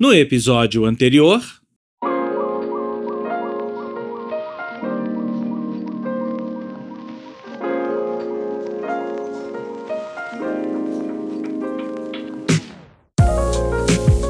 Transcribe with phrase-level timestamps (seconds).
[0.00, 1.42] No episódio anterior.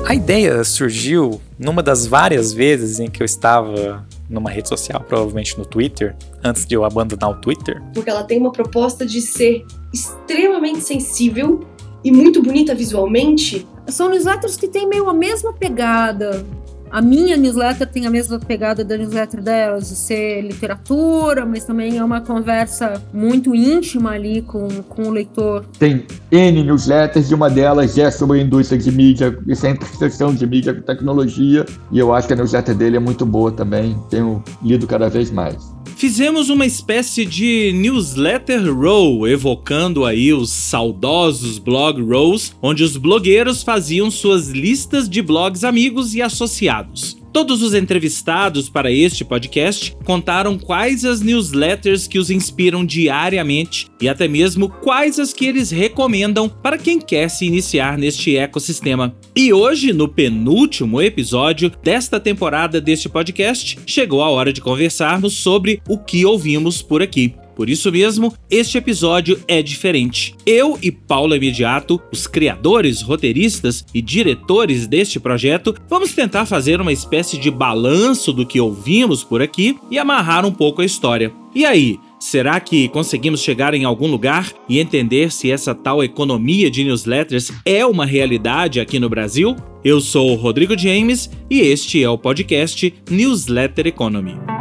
[0.06, 5.58] A ideia surgiu numa das várias vezes em que eu estava numa rede social, provavelmente
[5.58, 7.82] no Twitter, antes de eu abandonar o Twitter.
[7.92, 11.60] Porque ela tem uma proposta de ser extremamente sensível
[12.04, 13.66] e muito bonita visualmente.
[13.88, 16.44] São newsletters que têm meio a mesma pegada.
[16.90, 21.98] A minha newsletter tem a mesma pegada da newsletter delas, de ser literatura, mas também
[21.98, 25.66] é uma conversa muito íntima ali com, com o leitor.
[25.78, 30.34] Tem N newsletters e uma delas é sobre a indústria de mídia e sem interseção
[30.34, 31.66] de mídia com tecnologia.
[31.92, 33.96] E eu acho que a newsletter dele é muito boa também.
[34.08, 41.58] Tenho lido cada vez mais fizemos uma espécie de newsletter row, evocando aí os saudosos
[41.58, 47.17] blog rows, onde os blogueiros faziam suas listas de blogs amigos e associados.
[47.32, 54.08] Todos os entrevistados para este podcast contaram quais as newsletters que os inspiram diariamente e
[54.08, 59.14] até mesmo quais as que eles recomendam para quem quer se iniciar neste ecossistema.
[59.36, 65.82] E hoje, no penúltimo episódio desta temporada deste podcast, chegou a hora de conversarmos sobre
[65.88, 67.34] o que ouvimos por aqui.
[67.58, 70.32] Por isso mesmo, este episódio é diferente.
[70.46, 76.92] Eu e Paula Imediato, os criadores, roteiristas e diretores deste projeto, vamos tentar fazer uma
[76.92, 81.32] espécie de balanço do que ouvimos por aqui e amarrar um pouco a história.
[81.52, 86.68] E aí, Será que conseguimos chegar em algum lugar e entender se essa tal economia
[86.68, 89.54] de newsletters é uma realidade aqui no Brasil?
[89.84, 94.57] Eu sou o Rodrigo James e este é o podcast Newsletter Economy.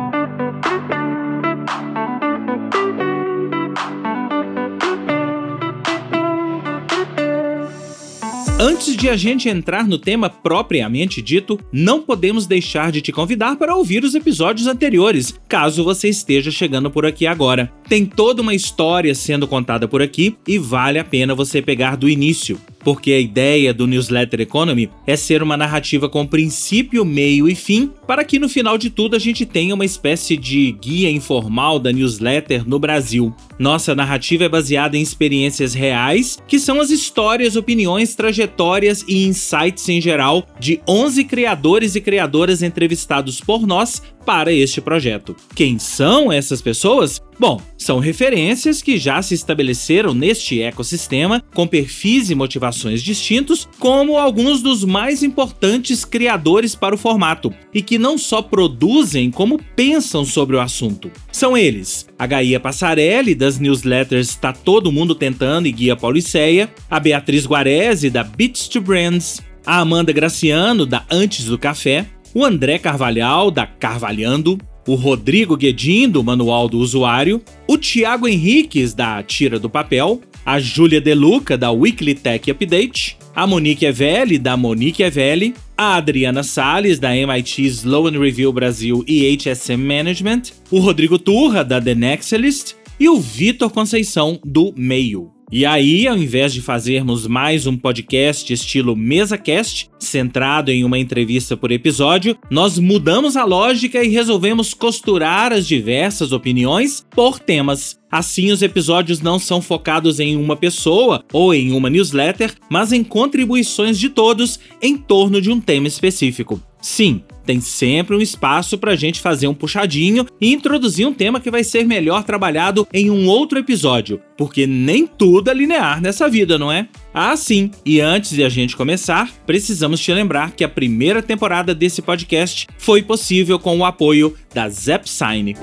[8.87, 13.57] Antes de a gente entrar no tema propriamente dito, não podemos deixar de te convidar
[13.57, 17.69] para ouvir os episódios anteriores, caso você esteja chegando por aqui agora.
[17.89, 22.07] Tem toda uma história sendo contada por aqui e vale a pena você pegar do
[22.07, 27.53] início porque a ideia do Newsletter Economy é ser uma narrativa com princípio, meio e
[27.53, 31.79] fim, para que no final de tudo a gente tenha uma espécie de guia informal
[31.79, 33.35] da newsletter no Brasil.
[33.59, 39.89] Nossa narrativa é baseada em experiências reais, que são as histórias, opiniões, trajetórias e insights
[39.89, 45.37] em geral de 11 criadores e criadoras entrevistados por nós para este projeto.
[45.55, 47.21] Quem são essas pessoas?
[47.39, 54.17] Bom, são referências que já se estabeleceram neste ecossistema com perfis e motivações distintos, como
[54.17, 60.25] alguns dos mais importantes criadores para o formato, e que não só produzem, como pensam
[60.25, 61.09] sobre o assunto.
[61.31, 66.99] São eles: a Gaia Passarelli, das newsletters Tá Todo Mundo Tentando e Guia Pauliceia, a
[66.99, 72.79] Beatriz Guarese, da Beats to Brands, a Amanda Graciano, da Antes do Café, o André
[72.79, 74.57] Carvalhal, da Carvalhando,
[74.87, 80.59] o Rodrigo Guedin, do Manual do Usuário, o Tiago Henriques, da Tira do Papel, a
[80.59, 86.99] Júlia Deluca, da Weekly Tech Update, a Monique Evelli, da Monique Evelli, a Adriana Salles,
[86.99, 92.75] da MIT Slow and Review Brasil e HSM Management, o Rodrigo Turra, da The Nexalist
[92.99, 95.36] e o Vitor Conceição, do Meio.
[95.49, 101.55] E aí, ao invés de fazermos mais um podcast estilo MesaCast, centrado em uma entrevista
[101.55, 107.97] por episódio, nós mudamos a lógica e resolvemos costurar as diversas opiniões por temas.
[108.11, 113.01] Assim, os episódios não são focados em uma pessoa ou em uma newsletter, mas em
[113.01, 116.61] contribuições de todos em torno de um tema específico.
[116.89, 121.41] Sim, tem sempre um espaço para a gente fazer um puxadinho e introduzir um tema
[121.41, 126.29] que vai ser melhor trabalhado em um outro episódio, porque nem tudo é linear nessa
[126.29, 126.87] vida, não é?
[127.13, 131.75] Ah, sim, e antes de a gente começar, precisamos te lembrar que a primeira temporada
[131.75, 135.55] desse podcast foi possível com o apoio da Zepsign.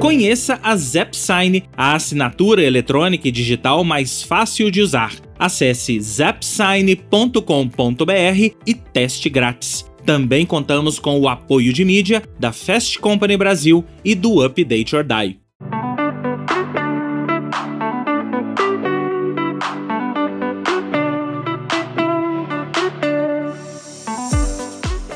[0.00, 5.12] Conheça a ZapSign, a assinatura eletrônica e digital mais fácil de usar.
[5.38, 6.98] Acesse zapsign.com.br
[8.66, 9.84] e teste grátis.
[10.04, 15.04] Também contamos com o apoio de mídia da Fast Company Brasil e do Update or
[15.04, 15.40] Die.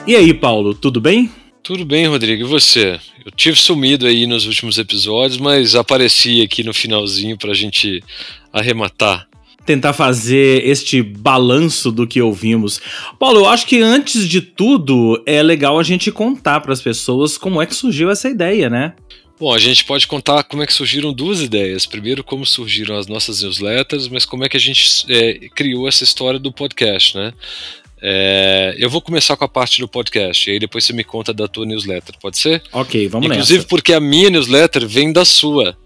[0.06, 1.30] E aí, Paulo, tudo bem?
[1.62, 2.42] Tudo bem, Rodrigo.
[2.42, 2.98] E você?
[3.26, 8.02] Eu tive sumido aí nos últimos episódios, mas apareci aqui no finalzinho para a gente
[8.50, 9.28] arrematar.
[9.68, 12.80] Tentar fazer este balanço do que ouvimos.
[13.18, 17.36] Paulo, eu acho que antes de tudo é legal a gente contar para as pessoas
[17.36, 18.94] como é que surgiu essa ideia, né?
[19.38, 21.84] Bom, a gente pode contar como é que surgiram duas ideias.
[21.84, 26.02] Primeiro, como surgiram as nossas newsletters, mas como é que a gente é, criou essa
[26.02, 27.34] história do podcast, né?
[28.00, 31.34] É, eu vou começar com a parte do podcast, e aí depois você me conta
[31.34, 32.62] da tua newsletter, pode ser?
[32.72, 33.68] Ok, vamos Inclusive nessa.
[33.68, 35.76] porque a minha newsletter vem da sua.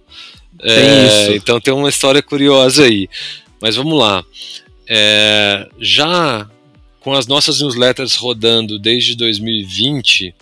[0.60, 1.32] Tem É, isso.
[1.32, 3.08] Então tem uma história curiosa aí.
[3.62, 4.24] Mas vamos lá.
[4.88, 6.50] É, já
[7.00, 10.34] com as nossas newsletters rodando desde 2020,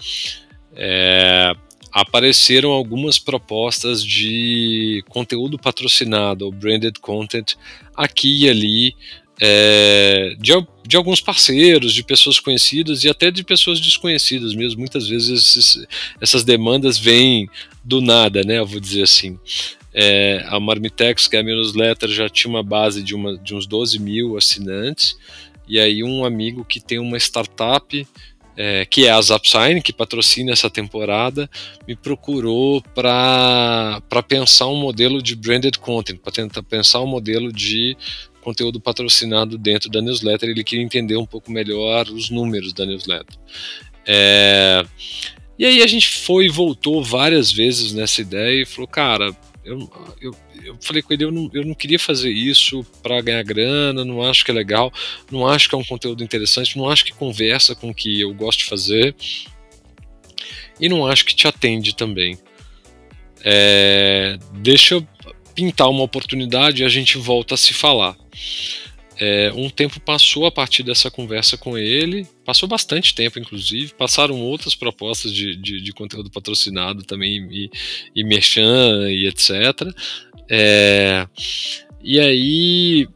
[0.75, 1.53] é,
[1.93, 7.55] apareceram algumas propostas de conteúdo patrocinado, ou branded content,
[7.95, 8.95] aqui e ali,
[9.41, 10.53] é, de,
[10.87, 14.81] de alguns parceiros, de pessoas conhecidas e até de pessoas desconhecidas mesmo.
[14.81, 15.87] Muitas vezes esses-
[16.21, 17.49] essas demandas vêm
[17.83, 18.59] do nada, né?
[18.59, 19.39] Eu vou dizer assim.
[19.93, 23.55] É, a Marmitex, que é a minha newsletter, já tinha uma base de, uma, de
[23.55, 25.17] uns 12 mil assinantes.
[25.67, 28.07] E aí um amigo que tem uma startup,
[28.57, 31.49] é, que é a Zapsign, que patrocina essa temporada,
[31.87, 37.97] me procurou para pensar um modelo de branded content, para tentar pensar um modelo de
[38.41, 40.49] conteúdo patrocinado dentro da newsletter.
[40.49, 43.37] Ele queria entender um pouco melhor os números da newsletter.
[44.07, 44.85] É,
[45.59, 49.37] e aí a gente foi e voltou várias vezes nessa ideia e falou, cara,
[49.71, 49.89] eu,
[50.21, 54.05] eu, eu falei com ele, eu não, eu não queria fazer isso para ganhar grana,
[54.05, 54.93] não acho que é legal,
[55.31, 58.33] não acho que é um conteúdo interessante, não acho que conversa com o que eu
[58.35, 59.15] gosto de fazer
[60.81, 62.39] e não acho que te atende também.
[63.45, 65.07] É, deixa eu
[65.55, 68.17] pintar uma oportunidade e a gente volta a se falar.
[69.23, 74.41] É, um tempo passou a partir dessa conversa com ele, passou bastante tempo, inclusive, passaram
[74.41, 77.71] outras propostas de, de, de conteúdo patrocinado também, e,
[78.17, 79.51] e merchan e etc.
[80.49, 81.27] É,
[82.03, 83.07] e aí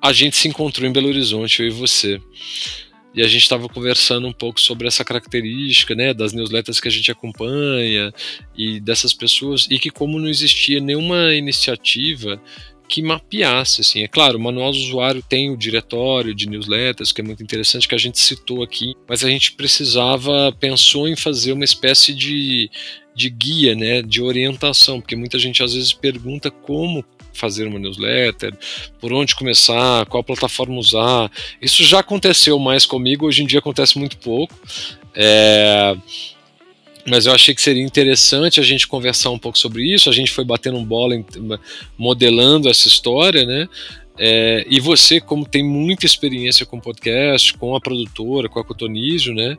[0.00, 2.20] a gente se encontrou em Belo Horizonte, eu e você.
[3.12, 6.90] E a gente estava conversando um pouco sobre essa característica, né, das newsletters que a
[6.90, 8.12] gente acompanha
[8.56, 12.40] e dessas pessoas, e que como não existia nenhuma iniciativa
[12.88, 17.20] que mapeasse, assim, é claro, o manual do usuário tem o diretório de newsletters, que
[17.20, 21.52] é muito interessante, que a gente citou aqui, mas a gente precisava, pensou em fazer
[21.52, 22.70] uma espécie de,
[23.14, 28.56] de guia, né, de orientação, porque muita gente às vezes pergunta como fazer uma newsletter,
[28.98, 31.30] por onde começar, qual plataforma usar.
[31.60, 34.54] Isso já aconteceu mais comigo, hoje em dia acontece muito pouco.
[35.14, 35.94] É,
[37.06, 40.10] mas eu achei que seria interessante a gente conversar um pouco sobre isso.
[40.10, 41.14] A gente foi batendo bola,
[41.96, 43.68] modelando essa história, né?
[44.18, 49.34] É, e você, como tem muita experiência com podcast, com a produtora, com a Cotonísio,
[49.34, 49.56] né?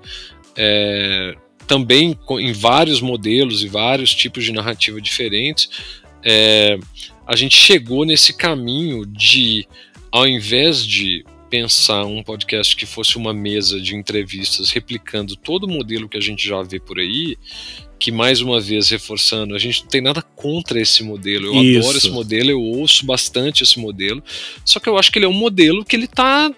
[0.56, 1.36] É,
[1.68, 5.70] também em vários modelos e vários tipos de narrativa diferentes,
[6.24, 6.78] é,
[7.26, 9.68] a gente chegou nesse caminho de,
[10.12, 15.70] ao invés de pensar um podcast que fosse uma mesa de entrevistas replicando todo o
[15.70, 17.38] modelo que a gente já vê por aí,
[18.00, 21.48] que mais uma vez reforçando, a gente não tem nada contra esse modelo.
[21.48, 21.80] Eu Isso.
[21.80, 24.24] adoro esse modelo, eu ouço bastante esse modelo.
[24.64, 26.52] Só que eu acho que ele é um modelo que ele está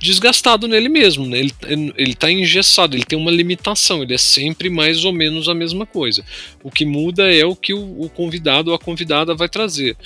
[0.00, 1.38] desgastado nele mesmo, né?
[1.38, 1.52] ele,
[1.96, 5.86] ele está engessado, ele tem uma limitação, ele é sempre mais ou menos a mesma
[5.86, 6.22] coisa.
[6.62, 9.96] O que muda é o que o, o convidado ou a convidada vai trazer.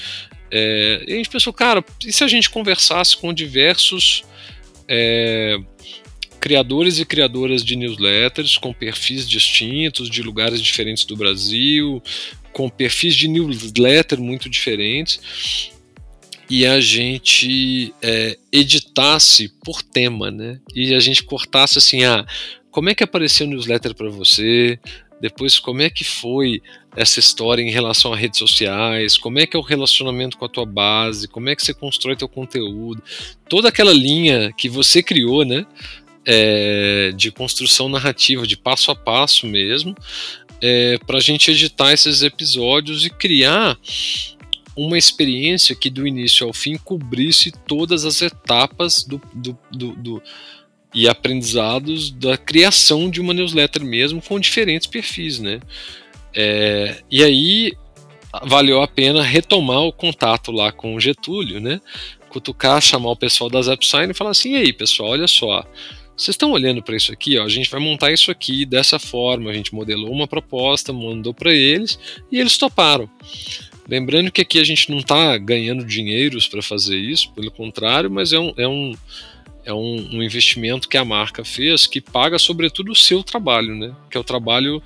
[0.51, 4.25] É, e a gente pensou, cara, e se a gente conversasse com diversos
[4.89, 5.59] é,
[6.41, 12.03] criadores e criadoras de newsletters com perfis distintos, de lugares diferentes do Brasil,
[12.53, 15.71] com perfis de newsletter muito diferentes,
[16.51, 20.59] e a gente é, editasse por tema, né?
[20.75, 22.25] E a gente cortasse assim, ah,
[22.71, 24.79] como é que apareceu o newsletter para você?
[25.21, 26.63] Depois, como é que foi
[26.97, 29.17] essa história em relação a redes sociais?
[29.17, 31.29] Como é que é o relacionamento com a tua base?
[31.29, 33.03] Como é que você constrói teu conteúdo?
[33.49, 35.67] Toda aquela linha que você criou, né?
[36.31, 39.95] É, de construção narrativa, de passo a passo mesmo,
[40.61, 43.79] é, para a gente editar esses episódios e criar
[44.77, 50.23] uma experiência que do início ao fim cobrisse todas as etapas do, do, do, do
[50.99, 55.61] e aprendizados da criação de uma newsletter mesmo com diferentes perfis, né?
[56.35, 57.73] É, e aí
[58.43, 61.81] valeu a pena retomar o contato lá com o Getúlio, né?
[62.29, 65.65] Cutucar, chamar o pessoal da ZapSign e falar assim: e aí, pessoal, olha só.
[66.17, 67.39] Vocês estão olhando para isso aqui?
[67.39, 69.51] Ó, a gente vai montar isso aqui dessa forma.
[69.51, 71.97] A gente modelou uma proposta, mandou para eles
[72.33, 73.09] e eles toparam.
[73.89, 78.33] Lembrando que aqui a gente não está ganhando dinheiros para fazer isso, pelo contrário, mas
[78.33, 78.97] é um, é um,
[79.69, 83.93] é um, um, investimento que a marca fez que paga sobretudo o seu trabalho, né?
[84.11, 84.83] Que é o trabalho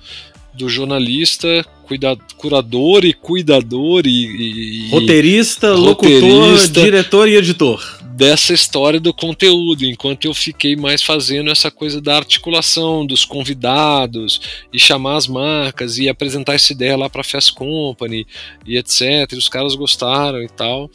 [0.53, 7.99] do jornalista, cuida, curador e cuidador e, e roteirista, roteirista, locutor, diretor e editor.
[8.03, 14.39] dessa história do conteúdo, enquanto eu fiquei mais fazendo essa coisa da articulação dos convidados
[14.71, 18.27] e chamar as marcas e apresentar essa ideia lá para Fast Company
[18.67, 19.31] e etc.
[19.31, 20.91] E os caras gostaram e tal.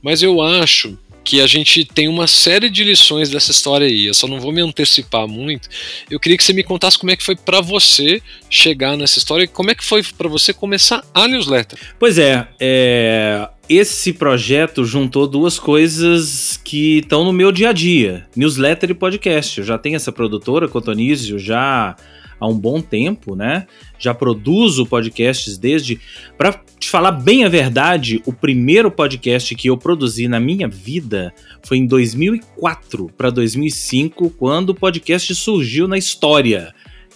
[0.00, 4.06] Mas eu acho que a gente tem uma série de lições dessa história aí.
[4.06, 5.68] Eu só não vou me antecipar muito.
[6.10, 9.44] Eu queria que você me contasse como é que foi para você chegar nessa história
[9.44, 11.78] e como é que foi para você começar a newsletter.
[11.98, 18.26] Pois é, é, esse projeto juntou duas coisas que estão no meu dia a dia:
[18.36, 19.58] newsletter e podcast.
[19.58, 21.96] Eu já tenho essa produtora, Cotonísio, já
[22.38, 23.66] há um bom tempo, né?
[24.02, 26.00] Já produzo podcasts desde.
[26.36, 31.32] Para te falar bem a verdade, o primeiro podcast que eu produzi na minha vida
[31.62, 36.74] foi em 2004 para 2005, quando o podcast surgiu na história.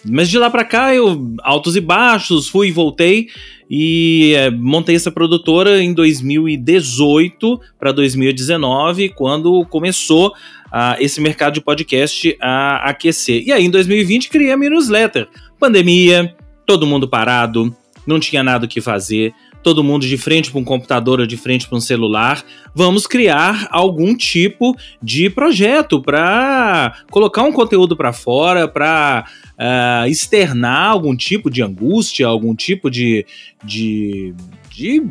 [0.09, 3.27] Mas de lá para cá eu altos e baixos, fui e voltei
[3.69, 11.61] e é, montei essa produtora em 2018 para 2019, quando começou uh, esse mercado de
[11.61, 13.43] podcast a aquecer.
[13.45, 15.29] E aí, em 2020, criei a minha newsletter.
[15.59, 17.75] Pandemia, todo mundo parado,
[18.07, 19.33] não tinha nada o que fazer,
[19.63, 22.45] todo mundo de frente para um computador ou de frente para um celular.
[22.73, 30.05] Vamos criar algum tipo de projeto para colocar um conteúdo para fora, para uh, ah,
[30.09, 33.27] externar algum tipo de angústia, algum tipo de,
[33.65, 34.33] de,
[34.71, 35.03] de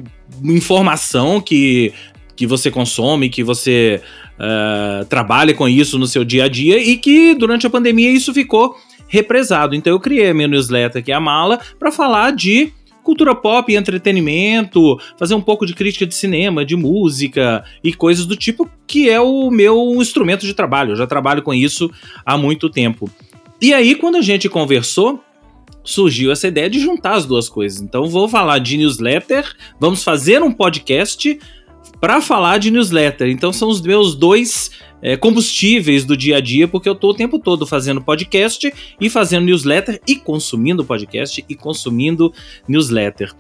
[0.42, 1.92] informação que,
[2.34, 4.02] que você consome, que você
[4.40, 8.34] uh, trabalha com isso no seu dia a dia e que durante a pandemia isso
[8.34, 8.78] ficou
[9.16, 9.76] represado.
[9.76, 12.72] Então eu criei a minha newsletter, que é a Mala, para falar de
[13.04, 18.26] cultura pop e entretenimento, fazer um pouco de crítica de cinema, de música e coisas
[18.26, 20.94] do tipo, que é o meu instrumento de trabalho.
[20.94, 21.92] Eu já trabalho com isso
[22.26, 23.10] há muito tempo.
[23.62, 25.24] E aí, quando a gente conversou,
[25.84, 27.80] surgiu essa ideia de juntar as duas coisas.
[27.80, 29.46] Então, vou falar de newsletter,
[29.80, 31.40] vamos fazer um podcast
[32.00, 33.30] para falar de newsletter.
[33.30, 37.14] Então são os meus dois é, combustíveis do dia a dia, porque eu tô o
[37.14, 42.34] tempo todo fazendo podcast e fazendo newsletter e consumindo podcast e consumindo
[42.68, 43.32] newsletter.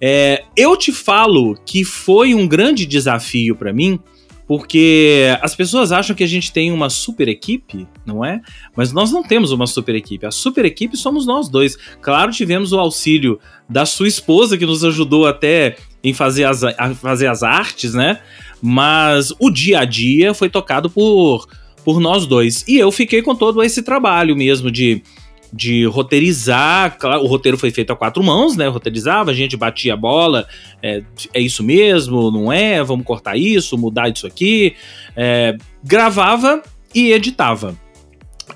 [0.00, 3.98] É, eu te falo que foi um grande desafio para mim
[4.46, 8.42] porque as pessoas acham que a gente tem uma super equipe, não é?
[8.76, 10.26] Mas nós não temos uma super equipe.
[10.26, 11.76] A super equipe somos nós dois.
[12.02, 16.60] Claro, tivemos o auxílio da sua esposa, que nos ajudou até em fazer as,
[17.00, 18.20] fazer as artes, né?
[18.66, 21.46] Mas o dia a dia foi tocado por,
[21.84, 22.64] por nós dois.
[22.66, 25.02] E eu fiquei com todo esse trabalho mesmo de
[25.52, 26.98] de roteirizar.
[27.22, 28.66] O roteiro foi feito a quatro mãos, né?
[28.66, 30.48] Roteirizava, a gente batia a bola.
[30.82, 31.02] É,
[31.32, 32.82] é isso mesmo, não é?
[32.82, 34.74] Vamos cortar isso, mudar isso aqui.
[35.14, 36.60] É, gravava
[36.92, 37.76] e editava.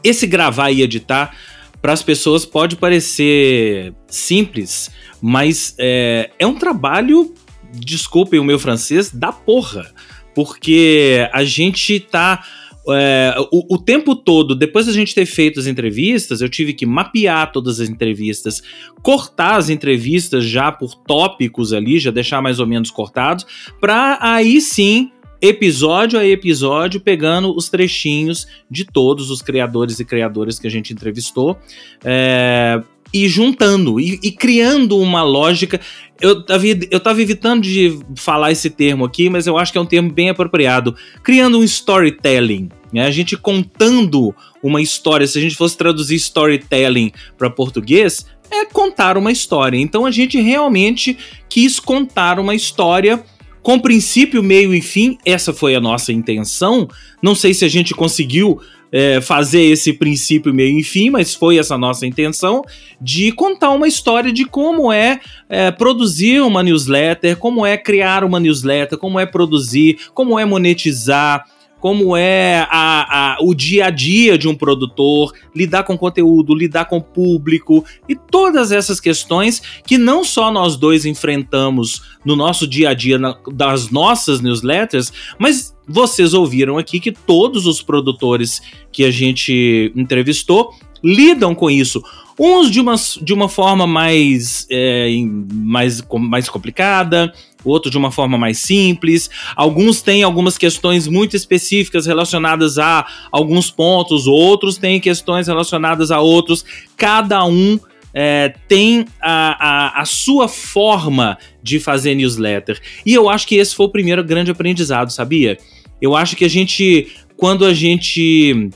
[0.03, 1.37] Esse gravar e editar
[1.81, 4.91] para as pessoas pode parecer simples,
[5.23, 7.33] mas é, é um trabalho,
[7.73, 9.93] desculpem o meu francês, da porra.
[10.35, 12.45] Porque a gente tá
[12.91, 16.87] é, o, o, tempo todo, depois da gente ter feito as entrevistas, eu tive que
[16.87, 18.63] mapear todas as entrevistas,
[19.03, 23.45] cortar as entrevistas já por tópicos ali, já deixar mais ou menos cortados,
[23.81, 25.11] para aí sim
[25.41, 30.93] episódio a episódio, pegando os trechinhos de todos os criadores e criadoras que a gente
[30.93, 31.59] entrevistou.
[32.05, 35.81] É, e juntando e, e, criando uma lógica.
[36.21, 39.81] Eu tava, eu tava evitando de falar esse termo aqui, mas eu acho que é
[39.81, 40.95] um termo bem apropriado.
[41.23, 42.69] Criando um storytelling.
[42.93, 43.07] Né?
[43.07, 45.27] A gente contando uma história.
[45.27, 49.79] Se a gente fosse traduzir storytelling para português, é contar uma história.
[49.79, 51.17] Então a gente realmente
[51.49, 53.23] quis contar uma história
[53.63, 55.19] com princípio, meio e fim.
[55.25, 56.89] Essa foi a nossa intenção.
[57.23, 58.61] Não sei se a gente conseguiu
[58.93, 62.63] é, fazer esse princípio, meio e fim, mas foi essa nossa intenção
[63.01, 68.41] de contar uma história de como é, é, produzir uma newsletter, como é criar uma
[68.41, 71.45] newsletter, como é produzir, como é monetizar,
[71.81, 76.87] como é a, a, o dia a dia de um produtor, lidar com conteúdo, lidar
[76.87, 82.91] com público e todas essas questões que não só nós dois enfrentamos no nosso dia
[82.91, 88.61] a dia na, das nossas newsletters, mas vocês ouviram aqui que todos os produtores
[88.93, 92.03] que a gente entrevistou lidam com isso.
[92.39, 95.09] Uns de uma, de uma forma mais, é,
[95.53, 97.33] mais, mais complicada,
[97.65, 99.31] outros de uma forma mais simples.
[99.57, 106.21] Alguns têm algumas questões muito específicas relacionadas a alguns pontos, outros têm questões relacionadas a
[106.21, 106.65] outros.
[106.97, 107.79] Cada um
[108.13, 112.81] é, tem a, a, a, sua forma de fazer newsletter.
[113.05, 115.59] E eu acho que esse foi o primeiro grande aprendizado, sabia?
[116.01, 118.71] Eu acho que a gente, quando a gente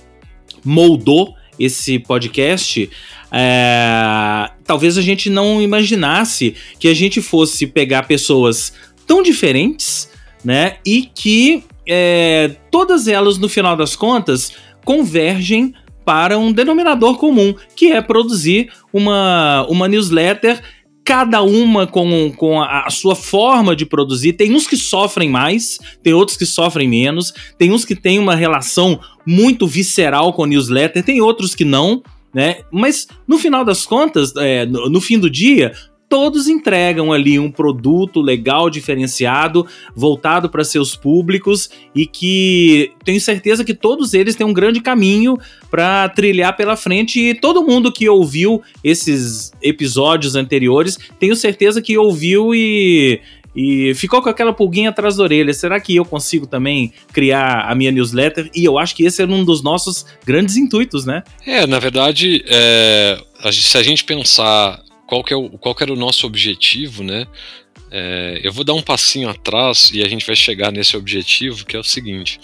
[0.64, 1.34] moldou
[1.64, 2.90] esse podcast,
[3.30, 8.72] é, talvez a gente não imaginasse que a gente fosse pegar pessoas
[9.06, 10.10] tão diferentes,
[10.44, 10.76] né?
[10.84, 14.52] E que é, todas elas, no final das contas,
[14.84, 20.60] convergem para um denominador comum, que é produzir uma, uma newsletter
[21.04, 24.34] cada uma com, com a, sua forma de produzir.
[24.34, 28.34] Tem uns que sofrem mais, tem outros que sofrem menos, tem uns que têm uma
[28.34, 32.02] relação muito visceral com a newsletter, tem outros que não,
[32.34, 32.60] né?
[32.70, 35.72] Mas no final das contas, é, no, no fim do dia,
[36.12, 39.66] todos entregam ali um produto legal, diferenciado,
[39.96, 45.38] voltado para seus públicos e que tenho certeza que todos eles têm um grande caminho
[45.70, 51.96] para trilhar pela frente e todo mundo que ouviu esses episódios anteriores, tenho certeza que
[51.96, 53.18] ouviu e
[53.56, 55.52] e ficou com aquela pulguinha atrás da orelha.
[55.52, 58.50] Será que eu consigo também criar a minha newsletter?
[58.54, 61.22] E eu acho que esse era um dos nossos grandes intuitos, né?
[61.46, 63.18] É, na verdade, é,
[63.50, 67.26] se a gente pensar qual que, é o, qual que era o nosso objetivo, né?
[67.90, 71.76] É, eu vou dar um passinho atrás e a gente vai chegar nesse objetivo, que
[71.76, 72.40] é o seguinte.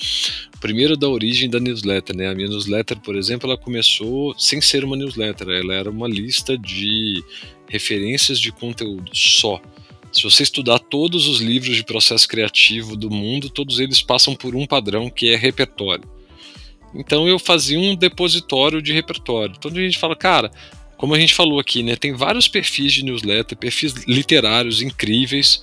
[0.61, 2.29] Primeiro da origem da newsletter, né?
[2.29, 6.59] A minha newsletter, por exemplo, ela começou sem ser uma newsletter, ela era uma lista
[6.59, 7.25] de
[7.71, 9.63] referências de conteúdo só.
[10.13, 14.55] Se você estudar todos os livros de processo criativo do mundo, todos eles passam por
[14.55, 16.05] um padrão que é repertório.
[16.95, 19.55] Então eu fazia um depositório de repertório.
[19.57, 20.51] Então a gente fala, cara,
[20.99, 25.63] como a gente falou aqui, né, tem vários perfis de newsletter, perfis literários incríveis.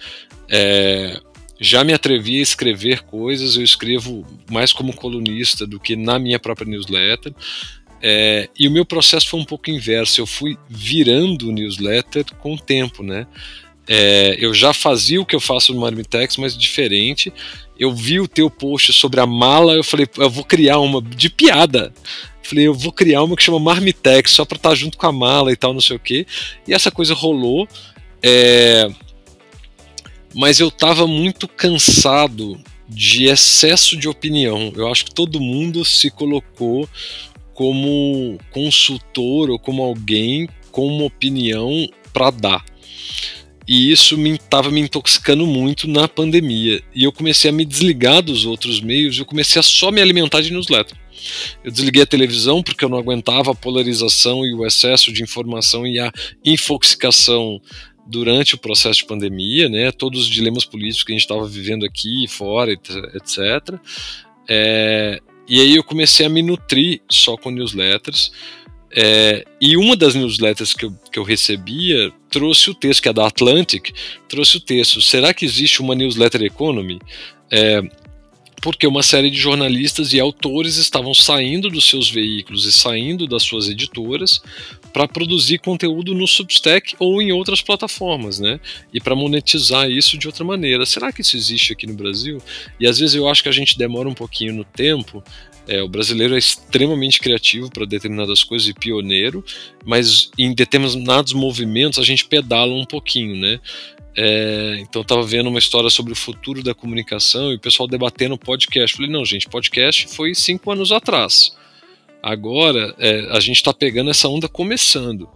[0.50, 1.20] É,
[1.60, 6.40] já me atrevi a escrever coisas, eu escrevo mais como colunista do que na minha
[6.40, 7.34] própria newsletter.
[8.02, 12.60] É, e o meu processo foi um pouco inverso, eu fui virando newsletter com o
[12.60, 13.28] tempo, né?
[13.88, 17.32] É, eu já fazia o que eu faço no Marmitex, mas diferente.
[17.78, 21.30] Eu vi o teu post sobre a mala, eu falei, eu vou criar uma de
[21.30, 21.94] piada.
[22.46, 25.12] Falei, eu vou criar uma que chama Marmitex, só pra estar tá junto com a
[25.12, 26.28] mala e tal, não sei o quê.
[26.68, 27.68] E essa coisa rolou.
[28.22, 28.88] É...
[30.34, 34.72] Mas eu tava muito cansado de excesso de opinião.
[34.76, 36.88] Eu acho que todo mundo se colocou
[37.54, 42.66] como consultor ou como alguém com uma opinião para dar.
[43.68, 46.84] E isso estava me, me intoxicando muito na pandemia.
[46.94, 50.42] E eu comecei a me desligar dos outros meios, eu comecei a só me alimentar
[50.42, 50.96] de newsletter.
[51.64, 55.86] Eu desliguei a televisão porque eu não aguentava a polarização e o excesso de informação
[55.86, 56.12] e a
[56.44, 57.62] infoxicação
[58.06, 59.92] durante o processo de pandemia, né?
[59.92, 63.80] Todos os dilemas políticos que a gente estava vivendo aqui e fora, etc.
[64.48, 68.32] É, e aí eu comecei a me nutrir só com newsletters.
[68.98, 73.14] É, e uma das newsletters que eu, que eu recebia trouxe o texto, que é
[73.14, 73.92] da Atlantic,
[74.30, 77.00] trouxe o texto: será que existe uma newsletter economy?
[77.52, 77.82] É,
[78.66, 83.44] porque uma série de jornalistas e autores estavam saindo dos seus veículos e saindo das
[83.44, 84.42] suas editoras
[84.92, 88.60] para produzir conteúdo no Substack ou em outras plataformas, né?
[88.92, 90.84] E para monetizar isso de outra maneira.
[90.84, 92.42] Será que isso existe aqui no Brasil?
[92.80, 95.24] E às vezes eu acho que a gente demora um pouquinho no tempo.
[95.68, 99.46] É, o brasileiro é extremamente criativo para determinadas coisas e pioneiro,
[99.86, 103.60] mas em determinados movimentos a gente pedala um pouquinho, né?
[104.18, 107.88] É, então eu tava vendo uma história sobre o futuro da comunicação e o pessoal
[107.88, 108.96] debatendo podcast.
[108.96, 111.56] Falei, não, gente, podcast foi cinco anos atrás.
[112.24, 115.30] Agora é, a gente está pegando essa onda começando.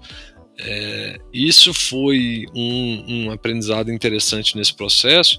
[0.61, 5.37] É, isso foi um, um, aprendizado interessante nesse processo,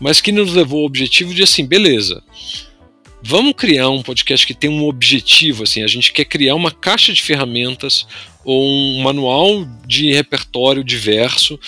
[0.00, 2.22] mas que nos levou ao objetivo de assim, beleza.
[3.22, 7.12] Vamos criar um podcast que tem um objetivo, assim, a gente quer criar uma caixa
[7.12, 8.06] de ferramentas
[8.44, 11.58] ou um manual de repertório diverso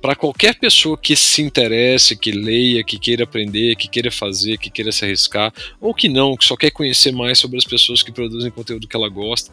[0.00, 4.70] para qualquer pessoa que se interesse, que leia, que queira aprender, que queira fazer, que
[4.70, 8.12] queira se arriscar, ou que não, que só quer conhecer mais sobre as pessoas que
[8.12, 9.52] produzem conteúdo que ela gosta,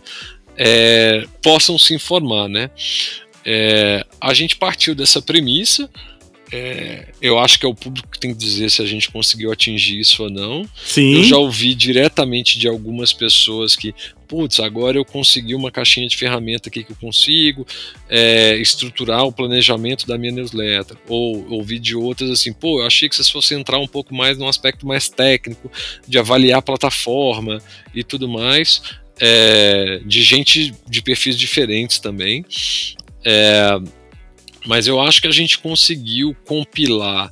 [0.58, 2.70] é, possam se informar, né?
[3.44, 5.90] É, a gente partiu dessa premissa.
[6.52, 9.52] É, eu acho que é o público que tem que dizer se a gente conseguiu
[9.52, 10.68] atingir isso ou não.
[10.76, 11.18] Sim.
[11.18, 13.94] Eu já ouvi diretamente de algumas pessoas que,
[14.28, 17.66] putz, agora eu consegui uma caixinha de ferramenta aqui que eu consigo
[18.08, 20.98] é, estruturar o planejamento da minha newsletter.
[21.08, 24.38] Ou ouvir de outras assim, pô, eu achei que vocês fossem entrar um pouco mais
[24.38, 25.72] num aspecto mais técnico,
[26.08, 27.60] de avaliar a plataforma
[27.94, 28.82] e tudo mais.
[29.20, 32.46] É, de gente de perfis diferentes também.
[33.24, 33.80] É,
[34.66, 37.32] mas eu acho que a gente conseguiu compilar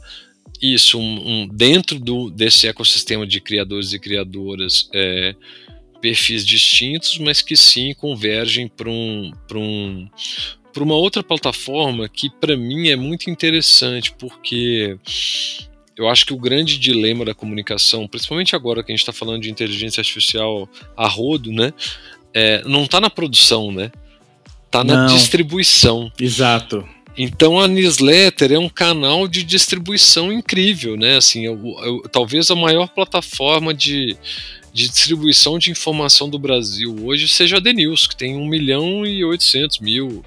[0.62, 5.36] isso um, um, dentro do, desse ecossistema de criadores e criadoras é,
[6.02, 10.08] perfis distintos, mas que sim convergem para um, um,
[10.78, 14.98] uma outra plataforma que para mim é muito interessante, porque
[15.98, 19.41] eu acho que o grande dilema da comunicação, principalmente agora que a gente está falando
[19.41, 21.74] de inteligência artificial a rodo, né,
[22.34, 23.91] é, não está na produção, né,
[24.65, 25.15] está na não.
[25.15, 26.12] distribuição.
[26.19, 26.88] Exato.
[27.17, 31.17] Então a newsletter é um canal de distribuição incrível, né?
[31.17, 34.17] Assim, eu, eu, talvez a maior plataforma de,
[34.73, 39.06] de distribuição de informação do Brasil hoje seja a The News, que tem 1 milhão
[39.06, 40.26] e 800 mil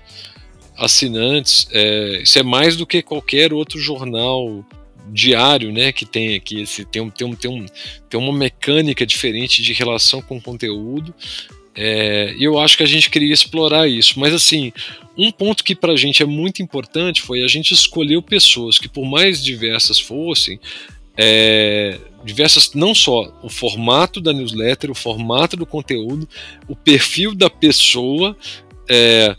[0.79, 1.67] assinantes.
[1.73, 4.65] É, isso é mais do que qualquer outro jornal
[5.09, 7.65] diário, né, que tem aqui esse tem um, tem um, tem um
[8.09, 11.15] tem uma mecânica diferente de relação com conteúdo.
[11.77, 14.19] É, eu acho que a gente queria explorar isso.
[14.19, 14.73] Mas assim,
[15.17, 18.89] um ponto que para a gente é muito importante foi a gente escolheu pessoas que,
[18.89, 20.59] por mais diversas fossem,
[21.17, 26.29] é, diversas, não só o formato da newsletter, o formato do conteúdo,
[26.67, 28.37] o perfil da pessoa,
[28.89, 29.37] é,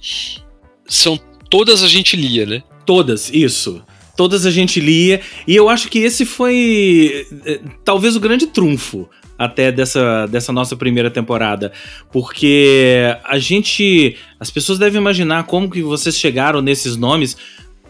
[0.88, 1.20] são
[1.50, 2.64] todas a gente lia, né?
[2.86, 3.84] Todas, isso
[4.18, 9.08] todas a gente lia, e eu acho que esse foi eh, talvez o grande trunfo
[9.38, 11.72] até dessa, dessa nossa primeira temporada,
[12.12, 17.38] porque a gente, as pessoas devem imaginar como que vocês chegaram nesses nomes,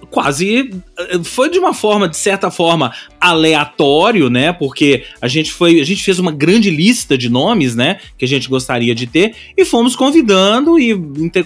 [0.09, 4.53] quase eh, foi de uma forma de certa forma aleatório, né?
[4.53, 8.27] Porque a gente foi, a gente fez uma grande lista de nomes, né, que a
[8.27, 10.95] gente gostaria de ter e fomos convidando e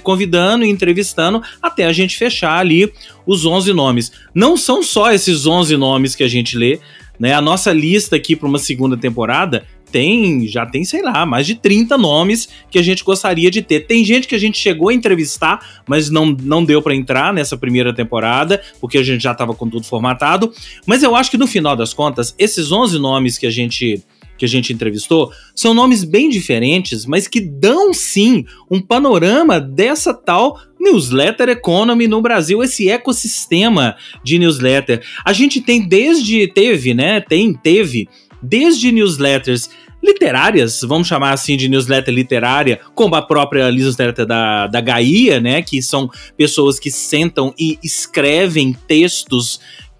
[0.03, 2.91] convidando e entrevistando até a gente fechar ali
[3.25, 4.11] os 11 nomes.
[4.33, 6.79] Não são só esses 11 nomes que a gente lê,
[7.19, 7.33] né?
[7.33, 11.55] A nossa lista aqui para uma segunda temporada tem, já tem, sei lá, mais de
[11.55, 13.81] 30 nomes que a gente gostaria de ter.
[13.81, 17.57] Tem gente que a gente chegou a entrevistar, mas não, não deu para entrar nessa
[17.57, 20.51] primeira temporada, porque a gente já estava com tudo formatado.
[20.85, 24.03] Mas eu acho que no final das contas, esses 11 nomes que a gente
[24.41, 30.15] que a gente entrevistou são nomes bem diferentes, mas que dão sim um panorama dessa
[30.15, 35.03] tal newsletter economy no Brasil, esse ecossistema de newsletter.
[35.23, 37.21] A gente tem desde teve, né?
[37.21, 38.09] Tem teve
[38.41, 39.69] desde newsletters
[40.01, 45.61] literárias, vamos chamar assim de newsletter literária, como a própria newsletter da, da Gaia, né?
[45.61, 49.59] Que são pessoas que sentam e escrevem textos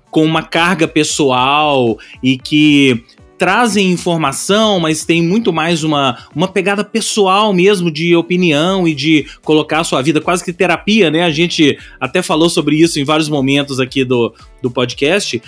[0.10, 3.04] com uma carga pessoal e que
[3.42, 9.26] trazem informação, mas tem muito mais uma, uma pegada pessoal mesmo de opinião e de
[9.42, 11.24] colocar a sua vida quase que terapia, né?
[11.24, 15.42] A gente até falou sobre isso em vários momentos aqui do, do podcast.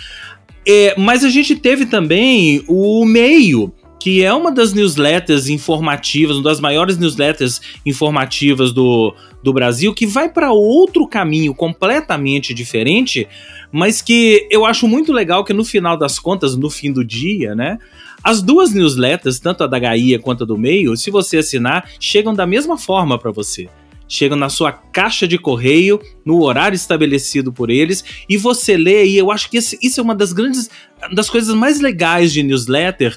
[0.66, 3.72] É, mas a gente teve também o meio,
[4.04, 10.06] que é uma das newsletters informativas, uma das maiores newsletters informativas do, do Brasil, que
[10.06, 13.26] vai para outro caminho completamente diferente,
[13.72, 17.54] mas que eu acho muito legal que no final das contas, no fim do dia,
[17.54, 17.78] né?
[18.22, 22.34] As duas newsletters, tanto a da Gaia quanto a do Meio, se você assinar, chegam
[22.34, 23.70] da mesma forma para você
[24.06, 29.16] chegam na sua caixa de correio, no horário estabelecido por eles, e você lê, e
[29.16, 30.70] eu acho que esse, isso é uma das grandes,
[31.12, 33.16] das coisas mais legais de newsletter,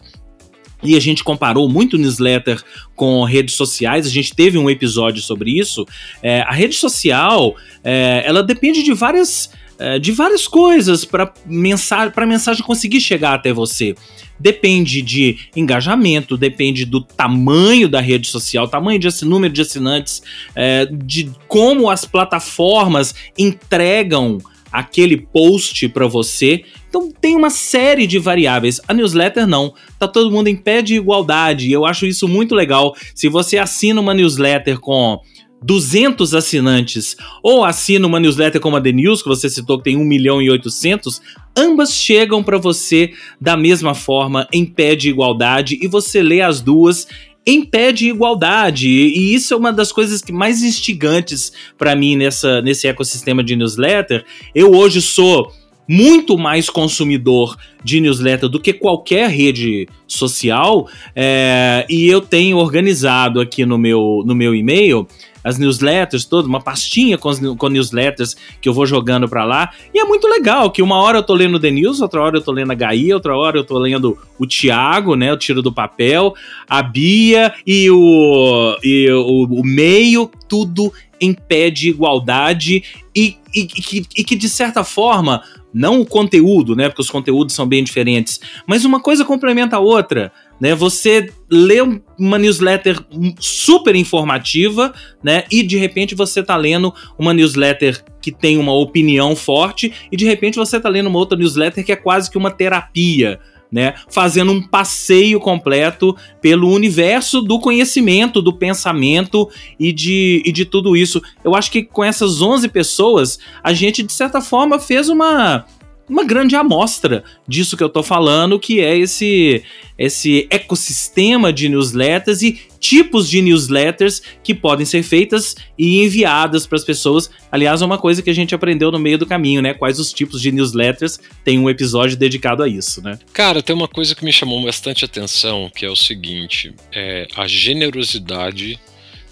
[0.83, 2.61] e a gente comparou muito newsletter
[2.95, 5.85] com redes sociais, a gente teve um episódio sobre isso.
[6.21, 12.13] É, a rede social, é, ela depende de várias, é, de várias coisas para mensagem,
[12.15, 13.95] a mensagem conseguir chegar até você
[14.39, 20.21] depende de engajamento, depende do tamanho da rede social, tamanho de número de assinantes,
[20.55, 24.37] é, de como as plataformas entregam
[24.71, 26.63] aquele post para você.
[26.89, 28.79] Então tem uma série de variáveis.
[28.87, 31.67] A newsletter não, tá todo mundo em pé de igualdade.
[31.67, 32.95] E eu acho isso muito legal.
[33.13, 35.19] Se você assina uma newsletter com
[35.61, 39.97] 200 assinantes ou assina uma newsletter como a The News, que você citou que tem
[39.97, 41.21] 1 milhão e 800,
[41.55, 46.61] ambas chegam para você da mesma forma, em pé de igualdade, e você lê as
[46.61, 47.07] duas
[47.45, 48.89] em pé de igualdade.
[48.89, 53.55] E isso é uma das coisas que mais instigantes para mim nessa, nesse ecossistema de
[53.55, 54.25] newsletter.
[54.53, 55.51] Eu hoje sou
[55.87, 63.39] muito mais consumidor de newsletter do que qualquer rede social, é, e eu tenho organizado
[63.39, 65.07] aqui no meu, no meu e-mail
[65.47, 69.71] as newsletters, toda uma pastinha com, com newsletters que eu vou jogando para lá.
[69.93, 72.41] E é muito legal que uma hora eu tô lendo The News, outra hora eu
[72.41, 75.71] tô lendo a Gaia, outra hora eu tô lendo o Tiago, né, o Tiro do
[75.71, 76.33] Papel,
[76.67, 82.83] a Bia e o, e o, o meio, tudo em pé de igualdade
[83.15, 85.41] e, e, e, que, e que de certa forma
[85.77, 86.89] não o conteúdo, né?
[86.89, 90.31] Porque os conteúdos são bem diferentes, mas uma coisa complementa a outra.
[90.59, 91.77] Né, você lê
[92.17, 92.99] uma newsletter
[93.39, 94.91] super informativa,
[95.23, 95.43] né?
[95.51, 100.25] E de repente você tá lendo uma newsletter que tem uma opinião forte, e de
[100.25, 103.39] repente você tá lendo uma outra newsletter que é quase que uma terapia,
[103.71, 109.49] né, fazendo um passeio completo pelo universo do conhecimento, do pensamento
[109.79, 111.21] e de, e de tudo isso.
[111.43, 115.65] Eu acho que com essas 11 pessoas, a gente, de certa forma, fez uma
[116.09, 119.63] uma grande amostra disso que eu tô falando, que é esse
[119.97, 126.75] esse ecossistema de newsletters e tipos de newsletters que podem ser feitas e enviadas para
[126.75, 127.31] as pessoas.
[127.51, 129.73] Aliás, é uma coisa que a gente aprendeu no meio do caminho, né?
[129.73, 131.19] Quais os tipos de newsletters?
[131.43, 133.17] Tem um episódio dedicado a isso, né?
[133.33, 137.47] Cara, tem uma coisa que me chamou bastante atenção, que é o seguinte: é a
[137.47, 138.79] generosidade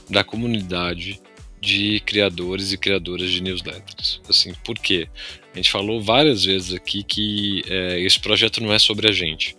[0.10, 1.20] da comunidade
[1.62, 4.22] de criadores e criadoras de newsletters.
[4.30, 5.08] Assim, por quê?
[5.56, 9.56] A gente falou várias vezes aqui que é, esse projeto não é sobre a gente.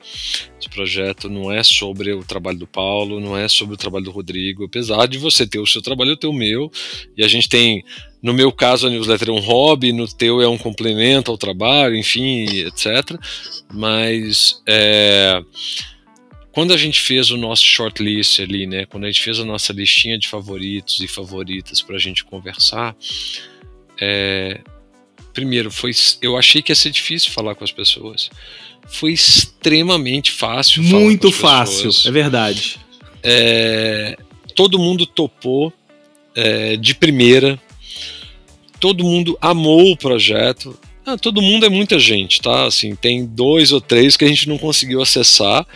[0.61, 4.11] Esse projeto não é sobre o trabalho do Paulo, não é sobre o trabalho do
[4.11, 4.67] Rodrigo.
[4.67, 6.71] Apesar de você ter o seu trabalho, eu ter o meu.
[7.17, 7.83] E a gente tem,
[8.23, 11.97] no meu caso, a newsletter é um hobby, no teu é um complemento ao trabalho,
[11.97, 13.19] enfim, etc.
[13.73, 15.43] Mas é,
[16.53, 18.85] quando a gente fez o nosso shortlist ali, né?
[18.85, 22.95] Quando a gente fez a nossa listinha de favoritos e favoritas para a gente conversar,
[23.99, 24.61] é,
[25.37, 28.31] primeiro, foi, eu achei que ia ser difícil falar com as pessoas.
[28.88, 30.83] Foi extremamente fácil.
[30.83, 32.79] Muito fácil, é verdade.
[33.22, 34.16] É,
[34.55, 35.70] todo mundo topou
[36.35, 37.61] é, de primeira.
[38.81, 40.79] Todo mundo amou o projeto.
[41.05, 42.64] Ah, todo mundo é muita gente, tá?
[42.64, 45.66] Assim, tem dois ou três que a gente não conseguiu acessar.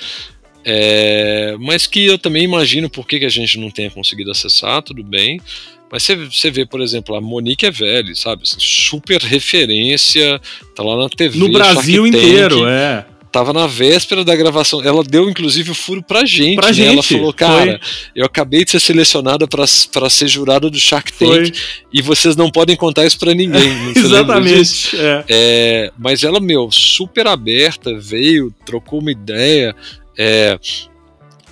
[0.64, 4.82] É, mas que eu também imagino por que, que a gente não tenha conseguido acessar,
[4.82, 5.38] tudo bem.
[5.90, 8.42] Mas você, você vê, por exemplo, a Monique é velha, sabe?
[8.44, 10.40] Assim, super referência,
[10.74, 11.38] tá lá na TV.
[11.38, 13.04] No Brasil inteiro, é.
[13.32, 14.82] Tava na véspera da gravação.
[14.82, 16.56] Ela deu, inclusive, o furo pra gente.
[16.56, 16.72] Pra né?
[16.72, 16.92] gente.
[16.92, 18.10] Ela falou, cara, Foi.
[18.16, 21.52] eu acabei de ser selecionada para ser jurada do Shark Tank Foi.
[21.92, 23.68] e vocês não podem contar isso pra ninguém.
[23.94, 24.06] Disso?
[24.06, 24.96] Exatamente.
[24.96, 25.24] É.
[25.28, 29.76] É, mas ela, meu, super aberta, veio, trocou uma ideia.
[30.18, 30.58] É,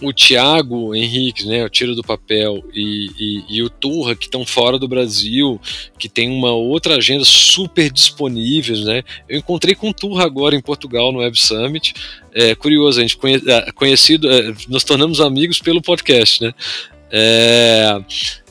[0.00, 4.46] o Thiago Henrique, né, o Tiro do Papel, e, e, e o Turra, que estão
[4.46, 5.60] fora do Brasil,
[5.98, 9.02] que tem uma outra agenda super disponíveis, né?
[9.28, 11.94] Eu encontrei com o Turra agora em Portugal, no Web Summit.
[12.32, 16.54] É curioso, a gente conhe, é, conhecido, é, nos tornamos amigos pelo podcast, né?
[17.10, 18.00] É,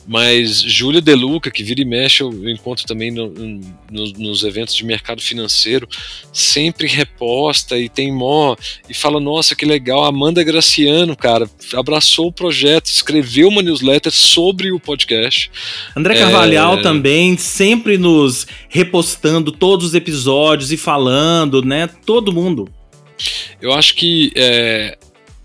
[0.08, 4.82] mas Júlia Deluca, que vira e mexe, eu encontro também no, no, nos eventos de
[4.82, 5.86] mercado financeiro,
[6.32, 8.56] sempre reposta e tem mó,
[8.88, 14.72] e fala, nossa, que legal, Amanda Graciano, cara, abraçou o projeto, escreveu uma newsletter sobre
[14.72, 15.50] o podcast.
[15.94, 16.20] André É.
[16.20, 21.86] Carvalhal também, sempre nos repostando todos os episódios e falando, né?
[22.06, 22.66] Todo mundo.
[23.60, 24.96] Eu acho que, é,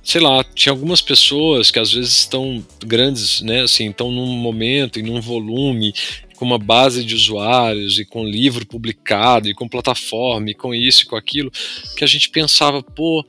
[0.03, 4.99] sei lá, tinha algumas pessoas que às vezes estão grandes, né, assim, estão num momento
[4.99, 5.93] e num volume,
[6.35, 11.03] com uma base de usuários e com livro publicado e com plataforma e com isso
[11.03, 11.51] e com aquilo,
[11.95, 13.25] que a gente pensava, pô,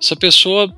[0.00, 0.74] essa pessoa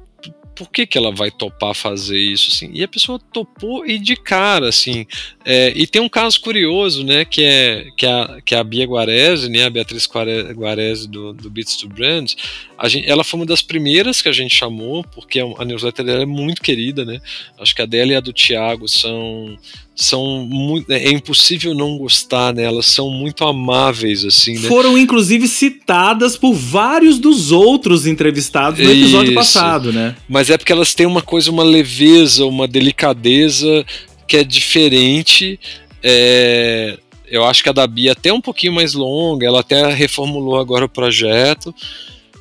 [0.61, 2.71] por que, que ela vai topar fazer isso assim?
[2.75, 5.07] E a pessoa topou e de cara assim.
[5.43, 9.49] É, e tem um caso curioso, né, que é que a, que a Bia Guarese,
[9.49, 12.37] né, a Beatriz Guare- Guarese do, do Beats to Brands,
[12.85, 16.27] gente, ela foi uma das primeiras que a gente chamou, porque a newsletter dela é
[16.27, 17.23] muito querida, né?
[17.59, 19.57] Acho que a dela e a do Thiago são
[20.01, 24.67] são muito, é impossível não gostar nelas, são muito amáveis assim, né?
[24.67, 29.35] Foram inclusive citadas por vários dos outros entrevistados no episódio Isso.
[29.35, 30.17] passado, né?
[30.27, 33.85] Mas é porque elas têm uma coisa, uma leveza, uma delicadeza
[34.27, 35.61] que é diferente.
[36.03, 39.93] É, eu acho que a da Bia é até um pouquinho mais longa, ela até
[39.93, 41.75] reformulou agora o projeto.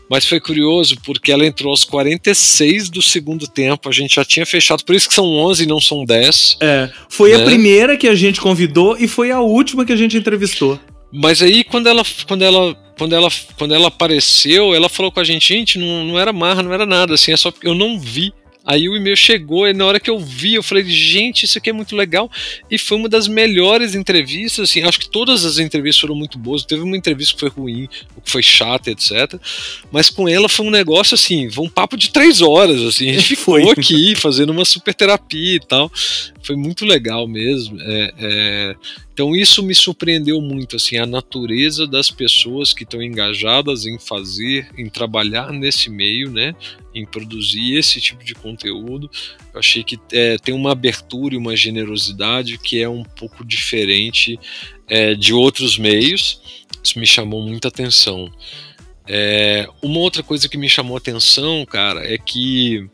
[0.09, 4.45] Mas foi curioso porque ela entrou aos 46 do segundo tempo, a gente já tinha
[4.45, 6.57] fechado, por isso que são 11 e não são 10.
[6.59, 7.45] É, foi a Né?
[7.45, 10.79] primeira que a gente convidou e foi a última que a gente entrevistou.
[11.11, 15.23] Mas aí quando ela, quando ela, quando ela, quando ela apareceu, ela falou com a
[15.23, 17.99] gente, gente, não, não era marra, não era nada, assim, é só porque eu não
[17.99, 18.33] vi.
[18.69, 21.71] Aí o e-mail chegou e na hora que eu vi, eu falei, gente, isso aqui
[21.71, 22.29] é muito legal.
[22.69, 26.63] E foi uma das melhores entrevistas, assim, acho que todas as entrevistas foram muito boas.
[26.63, 27.89] Teve uma entrevista que foi ruim,
[28.23, 29.41] que foi chata, etc.
[29.91, 33.09] Mas com ela foi um negócio assim, foi um papo de três horas, assim.
[33.09, 33.71] A gente ficou Foi.
[33.71, 35.91] aqui fazendo uma super terapia e tal.
[36.43, 37.75] Foi muito legal mesmo.
[37.81, 38.75] É, é,
[39.19, 44.69] então isso me surpreendeu muito, assim, a natureza das pessoas que estão engajadas em fazer,
[44.77, 46.55] em trabalhar nesse meio, né,
[46.95, 49.11] em produzir esse tipo de conteúdo.
[49.53, 54.39] Eu achei que é, tem uma abertura e uma generosidade que é um pouco diferente
[54.87, 56.65] é, de outros meios.
[56.81, 58.31] Isso me chamou muita atenção.
[59.05, 62.89] É, uma outra coisa que me chamou atenção, cara, é que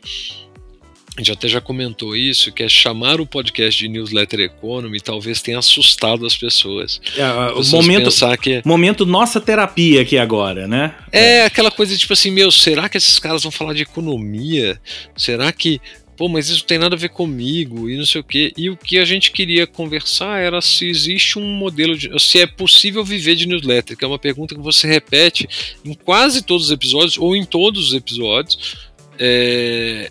[1.16, 5.40] a gente até já comentou isso, que é chamar o podcast de Newsletter Economy talvez
[5.40, 7.00] tenha assustado as pessoas.
[7.16, 10.94] É, o momento, que momento nossa terapia aqui agora, né?
[11.10, 14.78] é aquela coisa tipo assim, meu, será que esses caras vão falar de economia?
[15.16, 15.80] Será que
[16.16, 18.52] pô, mas isso não tem nada a ver comigo e não sei o quê.
[18.56, 22.10] E o que a gente queria conversar era se existe um modelo de.
[22.18, 25.46] se é possível viver de newsletter, que é uma pergunta que você repete
[25.84, 28.76] em quase todos os episódios, ou em todos os episódios.
[29.18, 30.10] É,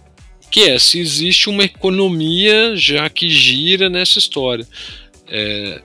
[0.55, 4.65] que é se existe uma economia já que gira nessa história.
[5.27, 5.81] É,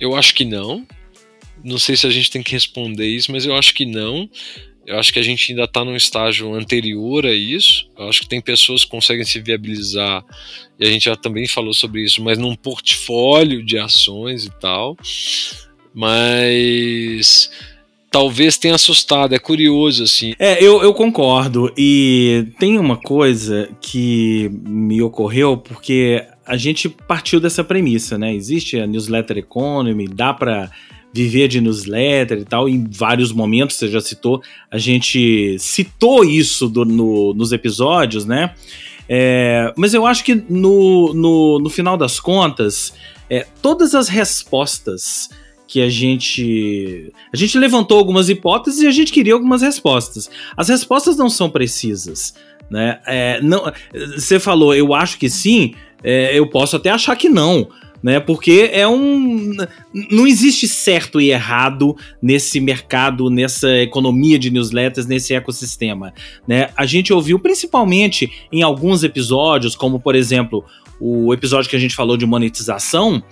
[0.00, 0.86] eu acho que não.
[1.62, 4.30] Não sei se a gente tem que responder isso, mas eu acho que não.
[4.86, 7.86] Eu acho que a gente ainda está num estágio anterior a isso.
[7.98, 10.24] Eu acho que tem pessoas que conseguem se viabilizar,
[10.80, 14.96] e a gente já também falou sobre isso, mas num portfólio de ações e tal.
[15.92, 17.50] Mas
[18.14, 20.34] talvez tenha assustado, é curioso assim.
[20.38, 21.72] É, eu, eu concordo.
[21.76, 28.32] E tem uma coisa que me ocorreu, porque a gente partiu dessa premissa, né?
[28.32, 30.70] Existe a newsletter economy, dá para
[31.12, 36.68] viver de newsletter e tal, em vários momentos, você já citou, a gente citou isso
[36.68, 38.54] do, no, nos episódios, né?
[39.08, 42.94] É, mas eu acho que no, no, no final das contas,
[43.28, 45.30] é, todas as respostas
[45.74, 47.12] que a gente.
[47.32, 50.30] A gente levantou algumas hipóteses e a gente queria algumas respostas.
[50.56, 52.32] As respostas não são precisas.
[52.70, 53.00] Né?
[53.04, 53.72] É, não,
[54.14, 57.68] você falou, eu acho que sim, é, eu posso até achar que não
[58.00, 58.20] né?
[58.20, 59.56] Porque é um.
[60.10, 66.12] Não existe certo e errado nesse mercado, nessa economia de newsletters, nesse ecossistema,
[66.46, 66.68] né?
[66.76, 70.62] A gente ouviu principalmente em alguns episódios, como por exemplo
[71.00, 73.22] o episódio que a gente falou de monetização.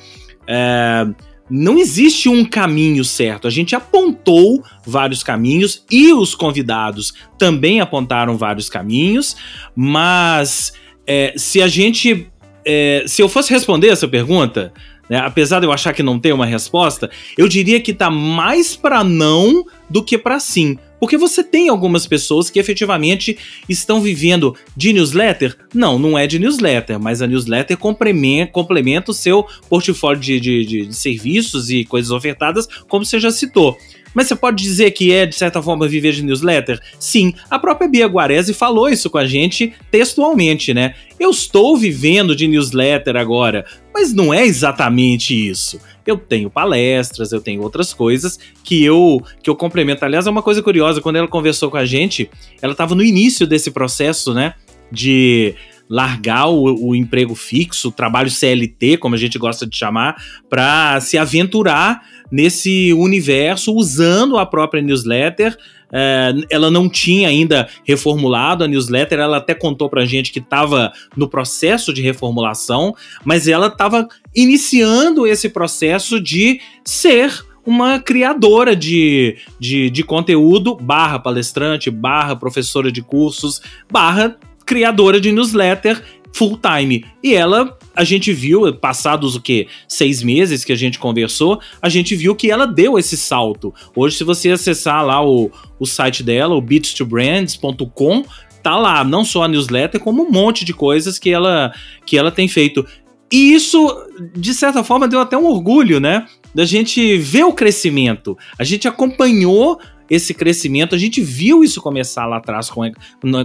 [0.47, 1.07] É,
[1.51, 3.47] não existe um caminho certo.
[3.47, 9.37] A gente apontou vários caminhos e os convidados também apontaram vários caminhos,
[9.75, 10.73] mas
[11.07, 12.29] é, se a gente
[12.65, 14.73] é, se eu fosse responder essa pergunta,
[15.11, 18.77] né, apesar de eu achar que não tem uma resposta, eu diria que tá mais
[18.77, 20.79] para não do que para sim.
[21.03, 23.37] Porque você tem algumas pessoas que efetivamente
[23.69, 25.57] estão vivendo de newsletter?
[25.75, 30.87] Não, não é de newsletter, mas a newsletter complementa, o seu portfólio de, de, de,
[30.87, 33.77] de serviços e coisas ofertadas, como você já citou.
[34.15, 36.81] Mas você pode dizer que é, de certa forma, viver de newsletter?
[36.99, 40.95] Sim, a própria Bia Guarese falou isso com a gente textualmente, né?
[41.19, 45.81] Eu estou vivendo de newsletter agora, mas não é exatamente isso.
[46.07, 50.05] Eu tenho palestras, eu tenho outras coisas que eu que eu complemento.
[50.05, 52.29] Aliás, é uma coisa curiosa, quando ela conversou com a gente,
[52.61, 54.55] ela estava no início desse processo, né?
[54.91, 55.55] De
[55.89, 60.17] largar o, o, emprego fixo, o trabalho CLT, como a gente gosta de chamar,
[60.49, 65.55] para se aventurar nesse universo usando a própria newsletter.
[65.95, 70.91] É, ela não tinha ainda reformulado a newsletter, ela até contou pra gente que estava
[71.15, 79.37] no processo de reformulação, mas ela estava iniciando esse processo de ser uma criadora de,
[79.61, 87.05] de, de conteúdo, barra palestrante, barra professora de cursos, barra criadora de newsletter full time.
[87.23, 89.69] E ela, a gente viu, passados o que?
[89.87, 93.73] Seis meses que a gente conversou, a gente viu que ela deu esse salto.
[93.95, 98.25] Hoje, se você acessar lá o, o site dela, o beats2brands.com,
[98.63, 101.73] tá lá, não só a newsletter, como um monte de coisas que ela,
[102.07, 102.87] que ela tem feito.
[103.31, 103.89] E isso,
[104.35, 106.27] de certa forma, deu até um orgulho, né?
[106.55, 108.37] Da gente ver o crescimento.
[108.59, 109.81] A gente acompanhou
[110.13, 110.95] esse crescimento.
[110.95, 112.71] A gente viu isso começar lá atrás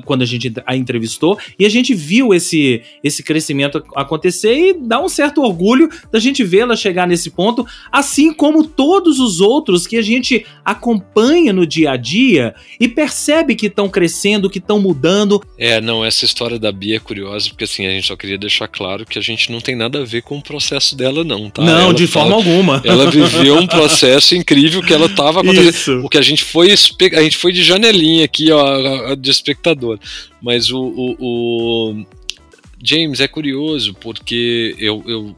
[0.06, 5.02] quando a gente a entrevistou e a gente viu esse, esse crescimento acontecer e dá
[5.02, 9.96] um certo orgulho da gente vê-la chegar nesse ponto, assim como todos os outros que
[9.96, 15.42] a gente acompanha no dia a dia e percebe que estão crescendo, que estão mudando.
[15.58, 18.68] É, não, essa história da Bia é curiosa, porque assim, a gente só queria deixar
[18.68, 21.64] claro que a gente não tem nada a ver com o processo dela, não, tá?
[21.64, 22.82] Não, ela de fala, forma alguma.
[22.84, 25.70] Ela viveu um processo incrível que ela estava acontecendo.
[25.70, 26.02] Isso.
[26.04, 26.72] O que a gente foi
[27.14, 30.00] a gente foi de janelinha aqui, ó, de espectador.
[30.42, 32.06] Mas o, o, o
[32.84, 35.36] James é curioso porque eu, eu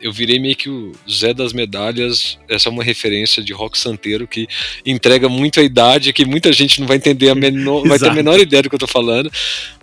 [0.00, 2.38] eu virei meio que o Zé das Medalhas.
[2.48, 4.46] Essa é uma referência de rock santeiro que
[4.86, 8.14] entrega muito a idade, que muita gente não vai entender a menor, vai ter a
[8.14, 9.30] menor ideia do que eu tô falando.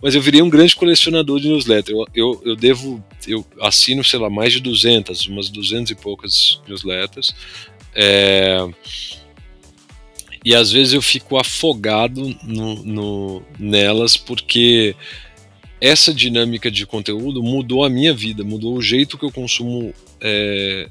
[0.01, 1.93] Mas eu virei um grande colecionador de newsletter.
[1.93, 6.61] Eu, eu, eu devo, eu assino, sei lá, mais de 200, umas 200 e poucas
[6.67, 7.35] newsletters.
[7.93, 8.67] É,
[10.47, 14.95] e às vezes eu fico afogado no, no, nelas porque
[15.81, 20.89] essa dinâmica de conteúdo mudou a minha vida, mudou o jeito que eu consumo é,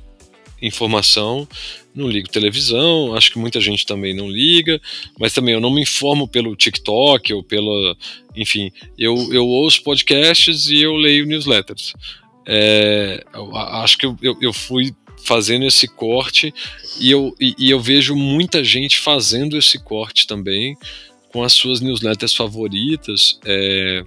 [0.61, 1.49] informação.
[1.95, 4.79] Não ligo televisão, acho que muita gente também não liga,
[5.19, 7.97] mas também eu não me informo pelo TikTok ou pela.
[8.37, 11.95] Enfim, eu, eu ouço podcasts e eu leio newsletters.
[12.47, 13.25] É,
[13.83, 14.95] acho que eu, eu, eu fui
[15.27, 16.55] fazendo esse corte
[17.01, 20.77] e eu, e, e eu vejo muita gente fazendo esse corte também
[21.31, 23.39] com as suas newsletters favoritas.
[23.45, 24.05] É,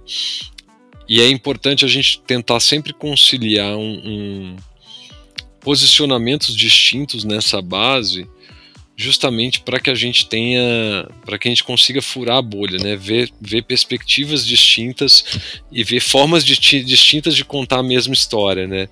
[1.08, 4.56] e é importante a gente tentar sempre conciliar um, um
[5.60, 8.26] posicionamentos distintos nessa base
[9.00, 12.96] justamente para que a gente tenha, para que a gente consiga furar a bolha, né?
[12.96, 15.24] Ver, ver perspectivas distintas
[15.72, 18.88] e ver formas distintas de contar a mesma história, né?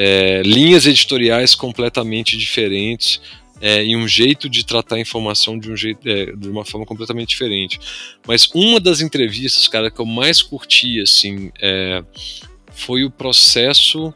[0.00, 3.20] É, linhas editoriais completamente diferentes
[3.60, 6.86] é, e um jeito de tratar a informação de um jeito, é, de uma forma
[6.86, 7.80] completamente diferente.
[8.26, 12.02] Mas uma das entrevistas, cara, que eu mais curti, assim, é,
[12.72, 14.14] foi o processo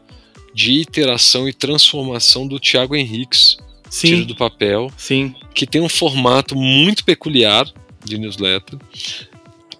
[0.53, 3.57] de iteração e transformação do Thiago Henriques
[3.89, 4.07] Sim.
[4.07, 4.91] Tiro do Papel.
[4.97, 5.35] Sim.
[5.53, 7.71] Que tem um formato muito peculiar
[8.03, 8.79] de newsletter.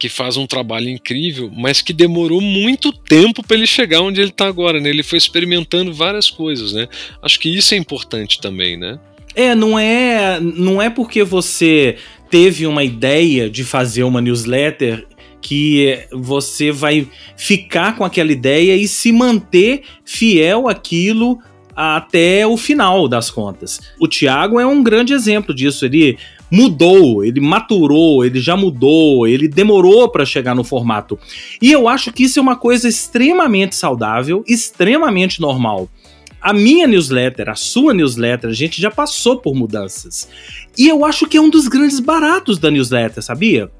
[0.03, 4.31] Que faz um trabalho incrível, mas que demorou muito tempo para ele chegar onde ele
[4.31, 4.89] está agora, né?
[4.89, 6.89] Ele foi experimentando várias coisas, né?
[7.21, 8.99] Acho que isso é importante também, né?
[9.33, 11.95] É, não é, não é porque você
[12.29, 15.07] teve uma ideia de fazer uma newsletter
[15.41, 21.39] que você vai ficar com aquela ideia e se manter fiel àquilo
[21.73, 23.79] até o final das contas.
[23.97, 25.85] O Thiago é um grande exemplo disso.
[25.85, 26.17] Ele
[26.53, 31.17] mudou, ele maturou, ele já mudou, ele demorou para chegar no formato.
[31.59, 35.89] E eu acho que isso é uma coisa extremamente saudável, extremamente normal.
[36.39, 40.29] A minha newsletter, a sua newsletter, a gente já passou por mudanças.
[40.77, 43.71] E eu acho que é um dos grandes baratos da newsletter, sabia?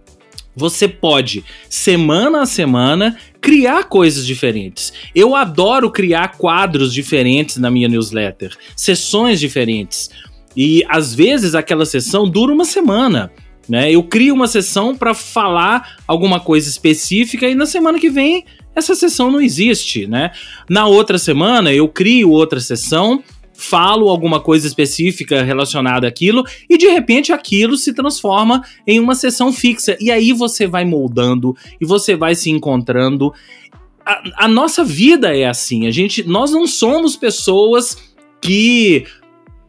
[0.55, 4.93] Você pode, semana a semana, criar coisas diferentes.
[5.13, 10.09] Eu adoro criar quadros diferentes na minha newsletter, sessões diferentes.
[10.55, 13.31] E às vezes aquela sessão dura uma semana.
[13.67, 13.91] Né?
[13.91, 18.45] Eu crio uma sessão para falar alguma coisa específica e na semana que vem
[18.75, 20.31] essa sessão não existe, né?
[20.67, 23.23] Na outra semana eu crio outra sessão
[23.53, 29.53] falo alguma coisa específica relacionada àquilo e de repente aquilo se transforma em uma sessão
[29.53, 29.95] fixa.
[29.99, 33.31] E aí você vai moldando e você vai se encontrando.
[34.05, 35.87] A, a nossa vida é assim.
[35.87, 37.97] A gente, nós não somos pessoas
[38.41, 39.05] que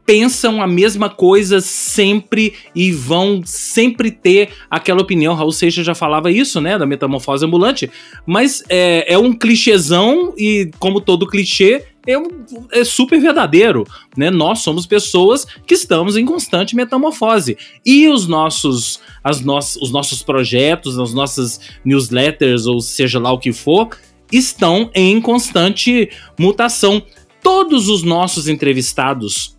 [0.07, 5.35] pensam a mesma coisa sempre e vão sempre ter aquela opinião.
[5.35, 7.91] Raul Seixas já falava isso, né, da metamorfose ambulante,
[8.27, 13.85] mas é, é um clichêzão e, como todo clichê, é, é, super verdadeiro,
[14.15, 14.31] né?
[14.31, 20.23] Nós somos pessoas que estamos em constante metamorfose e os nossos, as no os nossos
[20.23, 23.97] projetos, as nossas newsletters ou seja lá o que for,
[24.31, 27.03] estão em constante mutação.
[27.43, 29.54] Todos os nossos entrevistados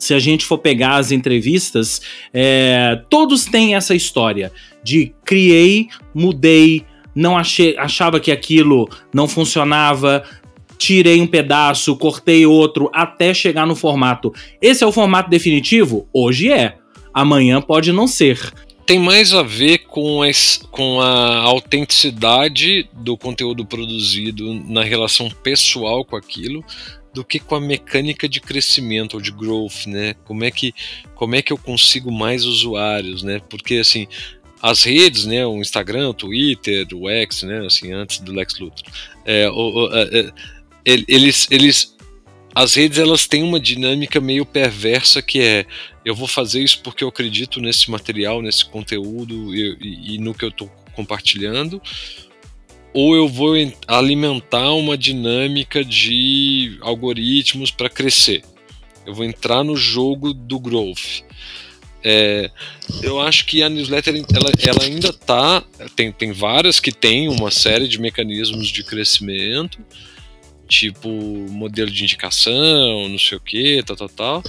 [0.00, 2.00] se a gente for pegar as entrevistas,
[2.32, 4.50] é, todos têm essa história
[4.82, 6.84] de criei, mudei,
[7.14, 10.24] não achei, achava que aquilo não funcionava,
[10.78, 14.32] tirei um pedaço, cortei outro, até chegar no formato.
[14.60, 16.08] Esse é o formato definitivo?
[16.12, 16.76] Hoje é.
[17.12, 18.52] Amanhã pode não ser.
[18.86, 26.04] Tem mais a ver com, as, com a autenticidade do conteúdo produzido na relação pessoal
[26.04, 26.64] com aquilo
[27.12, 30.14] do que com a mecânica de crescimento ou de growth, né?
[30.24, 30.72] Como é que
[31.14, 33.40] como é que eu consigo mais usuários, né?
[33.48, 34.06] Porque assim,
[34.62, 38.84] as redes, né, o Instagram, o Twitter, o X, né, assim, antes do Lex Luthor,
[39.24, 40.30] é, o, o, é,
[40.84, 41.96] eles, eles,
[42.54, 45.66] as redes elas têm uma dinâmica meio perversa que é
[46.04, 50.34] eu vou fazer isso porque eu acredito nesse material, nesse conteúdo e, e, e no
[50.34, 51.80] que eu estou compartilhando,
[52.92, 53.54] ou eu vou
[53.86, 58.42] alimentar uma dinâmica de algoritmos para crescer.
[59.06, 61.22] Eu vou entrar no jogo do growth.
[62.02, 62.50] É,
[63.02, 65.62] eu acho que a newsletter ela, ela ainda está
[65.94, 69.78] tem, tem várias que têm uma série de mecanismos de crescimento,
[70.66, 74.42] tipo modelo de indicação, não sei o que, tal, tal, tal.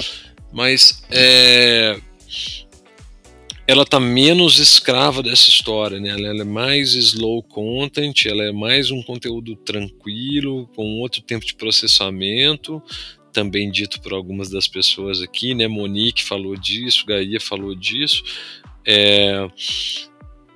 [0.54, 2.00] Mas é,
[3.72, 6.10] ela tá menos escrava dessa história, né?
[6.10, 11.46] Ela, ela, é mais slow content, ela é mais um conteúdo tranquilo, com outro tempo
[11.46, 12.84] de processamento,
[13.32, 15.70] também dito por algumas das pessoas aqui, né?
[15.70, 18.22] Monique falou disso, Gaia falou disso.
[18.86, 19.48] É,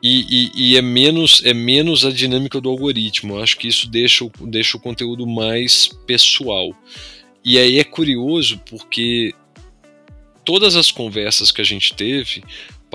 [0.04, 3.36] e, e, e, é menos é menos a dinâmica do algoritmo.
[3.36, 6.76] Eu acho que isso deixa, deixa o conteúdo mais pessoal.
[7.46, 9.34] E aí é curioso porque
[10.44, 12.44] todas as conversas que a gente teve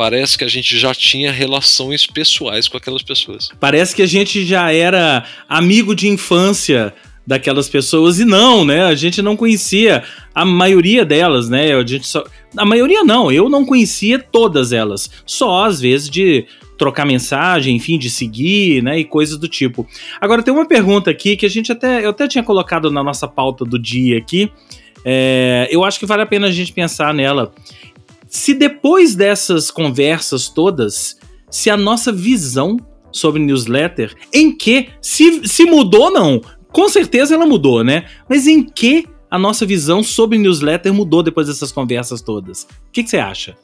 [0.01, 3.51] parece que a gente já tinha relações pessoais com aquelas pessoas.
[3.61, 6.95] Parece que a gente já era amigo de infância
[7.27, 8.85] daquelas pessoas e não, né?
[8.85, 10.03] A gente não conhecia
[10.35, 11.75] a maioria delas, né?
[11.75, 12.25] A gente só
[12.57, 16.47] a maioria não, eu não conhecia todas elas, só às vezes de
[16.79, 19.87] trocar mensagem, enfim, de seguir, né, e coisas do tipo.
[20.19, 23.29] Agora tem uma pergunta aqui que a gente até eu até tinha colocado na nossa
[23.29, 24.51] pauta do dia aqui.
[25.05, 27.53] É, eu acho que vale a pena a gente pensar nela
[28.31, 31.19] se depois dessas conversas todas,
[31.51, 32.77] se a nossa visão
[33.11, 36.41] sobre newsletter, em que, se, se mudou, não.
[36.69, 38.09] Com certeza ela mudou, né?
[38.29, 42.63] Mas em que a nossa visão sobre newsletter mudou depois dessas conversas todas?
[42.63, 43.59] O que, você acha?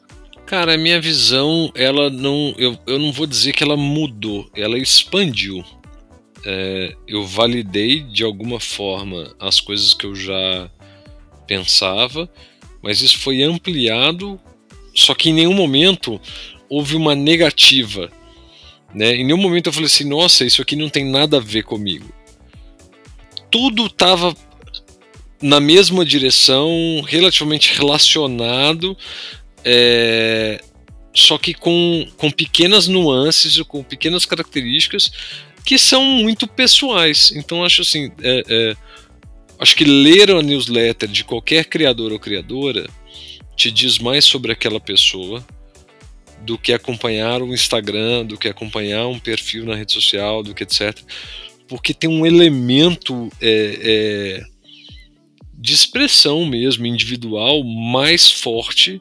[0.44, 2.52] Cara, a minha visão, ela não.
[2.58, 5.64] Eu, eu não vou dizer que ela mudou, ela expandiu.
[6.44, 10.70] É, eu validei de alguma forma as coisas que eu já
[11.46, 12.28] pensava,
[12.82, 14.40] mas isso foi ampliado,
[14.96, 16.18] só que em nenhum momento
[16.68, 18.10] houve uma negativa.
[18.94, 19.16] Né?
[19.16, 22.12] Em nenhum momento eu falei assim, nossa, isso aqui não tem nada a ver comigo.
[23.50, 24.34] Tudo estava
[25.40, 28.96] na mesma direção, relativamente relacionado,
[29.62, 30.62] é,
[31.14, 35.10] só que com, com pequenas nuances, com pequenas características
[35.62, 37.32] que são muito pessoais.
[37.36, 38.76] Então acho assim, é, é,
[39.58, 42.88] acho que ler a newsletter de qualquer criador ou criadora
[43.56, 45.44] te diz mais sobre aquela pessoa
[46.42, 50.62] do que acompanhar o Instagram, do que acompanhar um perfil na rede social, do que
[50.62, 50.96] etc.
[51.66, 54.44] Porque tem um elemento é, é,
[55.54, 59.00] de expressão mesmo, individual, mais forte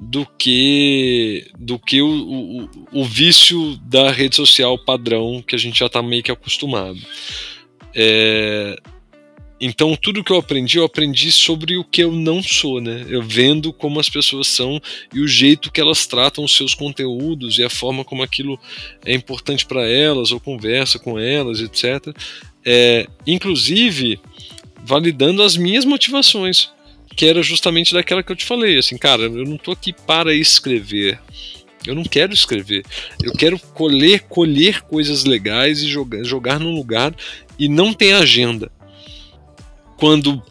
[0.00, 2.68] do que do que o, o,
[3.00, 6.98] o, vício da rede social padrão que a gente já está meio que acostumado.
[7.94, 8.76] É,
[9.64, 13.06] então tudo que eu aprendi, eu aprendi sobre o que eu não sou, né?
[13.08, 14.80] Eu vendo como as pessoas são
[15.12, 18.58] e o jeito que elas tratam os seus conteúdos e a forma como aquilo
[19.04, 22.14] é importante para elas ou conversa com elas, etc.
[22.64, 24.20] É, inclusive
[24.84, 26.70] validando as minhas motivações
[27.16, 30.34] que era justamente daquela que eu te falei, assim, cara, eu não tô aqui para
[30.34, 31.18] escrever.
[31.86, 32.84] Eu não quero escrever.
[33.22, 37.14] Eu quero colher, colher coisas legais e jogar, jogar num lugar
[37.58, 38.70] e não tem agenda.
[39.96, 40.42] Quando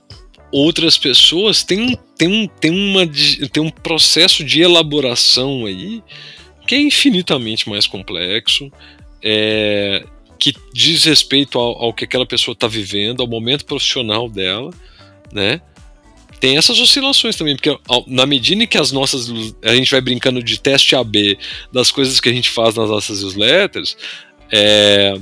[0.52, 3.08] outras pessoas têm um, têm um, têm uma,
[3.52, 6.02] têm um processo de elaboração aí
[6.66, 8.72] que é infinitamente mais complexo,
[9.22, 10.06] é,
[10.40, 14.72] que diz respeito ao, ao que aquela pessoa está vivendo, ao momento profissional dela,
[15.32, 15.62] né?
[16.44, 17.74] tem essas oscilações também, porque
[18.06, 19.32] na medida que as nossas.
[19.64, 21.40] A gente vai brincando de teste AB
[21.72, 23.96] das coisas que a gente faz nas nossas newsletters,
[24.52, 25.14] é,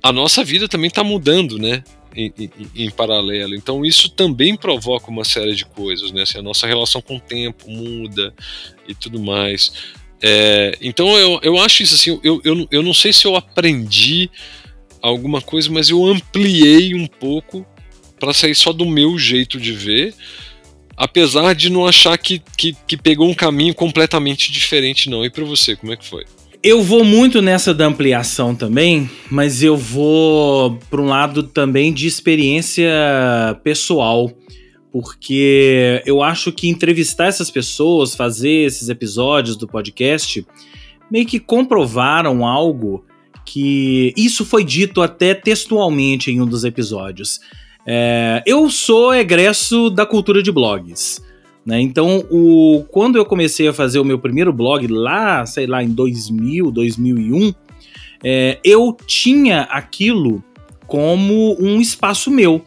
[0.00, 1.82] a nossa vida também está mudando, né?
[2.16, 2.32] Em,
[2.76, 3.56] em, paralelo.
[3.56, 6.22] Então isso também provoca uma série de coisas, né?
[6.22, 8.32] Assim, a nossa relação com o tempo muda
[8.86, 9.72] e tudo mais.
[10.22, 14.30] É, então eu, eu acho isso assim, eu, eu, eu não sei se eu aprendi
[15.02, 17.66] alguma coisa, mas eu ampliei um pouco
[18.18, 20.14] para sair só do meu jeito de ver,
[20.96, 25.22] apesar de não achar que, que, que pegou um caminho completamente diferente, não.
[25.22, 26.24] E para você, como é que foi?
[26.64, 32.06] Eu vou muito nessa da ampliação também, mas eu vou para um lado também de
[32.06, 32.90] experiência
[33.62, 34.32] pessoal,
[34.90, 40.46] porque eu acho que entrevistar essas pessoas, fazer esses episódios do podcast,
[41.10, 43.04] meio que comprovaram algo
[43.44, 47.40] que isso foi dito até textualmente em um dos episódios.
[47.86, 51.22] É, eu sou egresso da cultura de blogs.
[51.64, 51.80] Né?
[51.80, 55.88] Então, o, quando eu comecei a fazer o meu primeiro blog lá, sei lá, em
[55.88, 57.54] 2000, 2001,
[58.22, 60.42] é, eu tinha aquilo
[60.86, 62.62] como um espaço meu.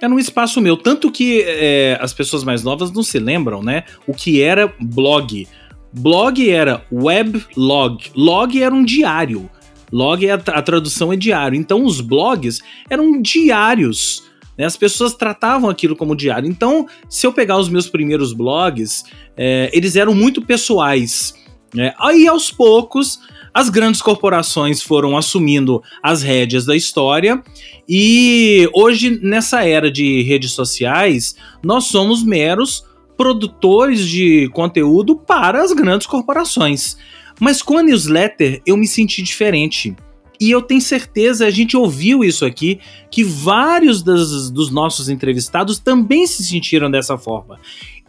[0.00, 0.76] Era um espaço meu.
[0.76, 3.84] Tanto que é, as pessoas mais novas não se lembram, né?
[4.06, 5.48] O que era blog.
[5.92, 8.10] Blog era weblog.
[8.14, 9.48] Log era um diário.
[9.90, 11.58] Log, é a, a tradução é diário.
[11.58, 14.23] Então, os blogs eram diários
[14.56, 14.64] né?
[14.64, 16.48] As pessoas tratavam aquilo como diário.
[16.48, 19.04] Então, se eu pegar os meus primeiros blogs,
[19.36, 21.34] é, eles eram muito pessoais.
[21.74, 21.92] Né?
[21.98, 23.18] Aí, aos poucos,
[23.52, 27.42] as grandes corporações foram assumindo as rédeas da história
[27.88, 32.84] e hoje, nessa era de redes sociais, nós somos meros
[33.16, 36.96] produtores de conteúdo para as grandes corporações.
[37.38, 39.94] Mas com a newsletter eu me senti diferente.
[40.40, 42.80] E eu tenho certeza, a gente ouviu isso aqui,
[43.10, 47.58] que vários dos nossos entrevistados também se sentiram dessa forma.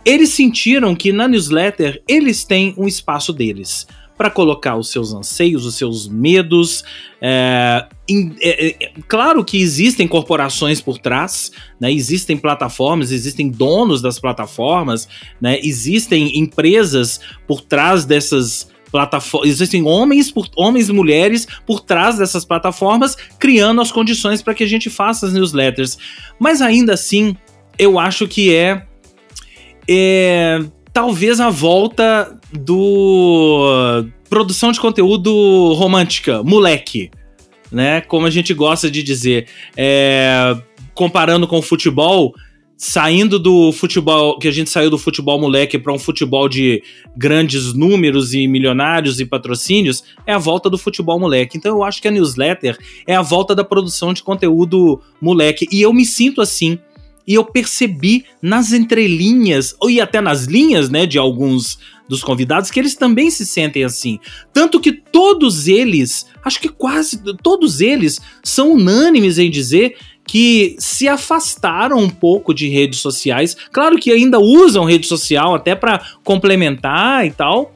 [0.03, 5.65] Eles sentiram que na newsletter eles têm um espaço deles para colocar os seus anseios,
[5.65, 6.83] os seus medos.
[7.21, 7.85] É,
[8.41, 15.07] é, é, claro que existem corporações por trás, né, existem plataformas, existem donos das plataformas,
[15.41, 19.49] né, existem empresas por trás dessas plataformas.
[19.49, 24.63] Existem homens, por, homens e mulheres por trás dessas plataformas, criando as condições para que
[24.63, 25.97] a gente faça as newsletters.
[26.39, 27.35] Mas ainda assim,
[27.77, 28.83] eu acho que é,
[29.85, 30.59] é
[30.93, 37.11] talvez a volta do produção de conteúdo romântica, moleque,
[37.69, 37.99] né?
[37.99, 39.47] Como a gente gosta de dizer.
[39.75, 40.55] É,
[40.93, 42.33] comparando com o futebol,
[42.77, 46.83] saindo do futebol, que a gente saiu do futebol moleque para um futebol de
[47.15, 51.57] grandes números e milionários e patrocínios, é a volta do futebol moleque.
[51.57, 55.67] Então eu acho que a newsletter é a volta da produção de conteúdo moleque.
[55.71, 56.77] E eu me sinto assim.
[57.27, 62.69] E eu percebi nas entrelinhas, ou e até nas linhas, né, de alguns dos convidados,
[62.69, 64.19] que eles também se sentem assim.
[64.53, 69.97] Tanto que todos eles, acho que quase todos eles, são unânimes em dizer
[70.27, 73.55] que se afastaram um pouco de redes sociais.
[73.71, 77.73] Claro que ainda usam rede social até para complementar e tal.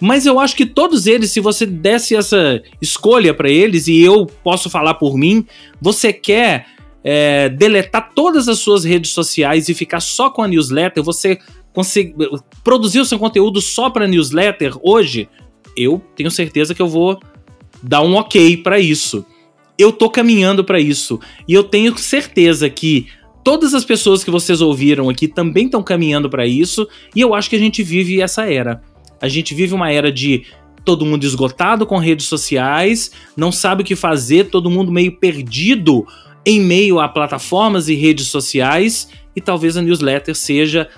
[0.00, 4.26] Mas eu acho que todos eles, se você desse essa escolha para eles, e eu
[4.42, 5.46] posso falar por mim,
[5.80, 6.66] você quer
[7.04, 11.38] é, deletar todas as suas redes sociais e ficar só com a newsletter, você
[11.72, 12.14] conseguir
[12.64, 15.28] produzir o seu conteúdo só para newsletter hoje,
[15.76, 17.20] eu tenho certeza que eu vou
[17.80, 19.24] dar um ok para isso
[19.78, 21.20] eu tô caminhando para isso.
[21.46, 23.06] E eu tenho certeza que
[23.42, 26.88] todas as pessoas que vocês ouviram aqui também estão caminhando para isso.
[27.14, 28.82] E eu acho que a gente vive essa era.
[29.20, 30.44] A gente vive uma era de
[30.84, 36.04] todo mundo esgotado com redes sociais, não sabe o que fazer, todo mundo meio perdido
[36.44, 39.08] em meio a plataformas e redes sociais.
[39.34, 40.88] E talvez a newsletter seja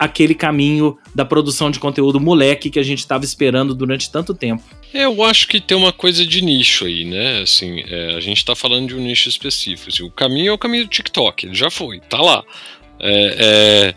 [0.00, 4.62] aquele caminho da produção de conteúdo moleque que a gente estava esperando durante tanto tempo.
[4.94, 7.42] Eu acho que tem uma coisa de nicho aí, né?
[7.42, 9.90] Assim, é, a gente está falando de um nicho específico.
[9.92, 12.42] Assim, o caminho é o caminho do TikTok, ele já foi, tá lá.
[12.98, 13.94] É, é,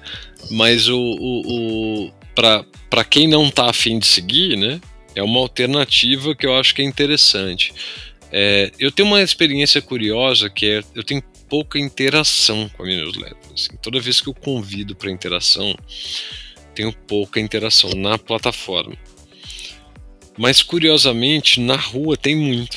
[0.52, 4.82] mas o, o, o para quem não tá afim de seguir, né?
[5.16, 7.74] É uma alternativa que eu acho que é interessante.
[8.30, 11.24] É, eu tenho uma experiência curiosa que é eu tenho
[11.54, 13.38] pouca interação com a minha newsletter.
[13.54, 15.78] Assim, toda vez que eu convido para interação,
[16.74, 18.98] tenho pouca interação na plataforma.
[20.36, 22.76] Mas curiosamente, na rua tem muito.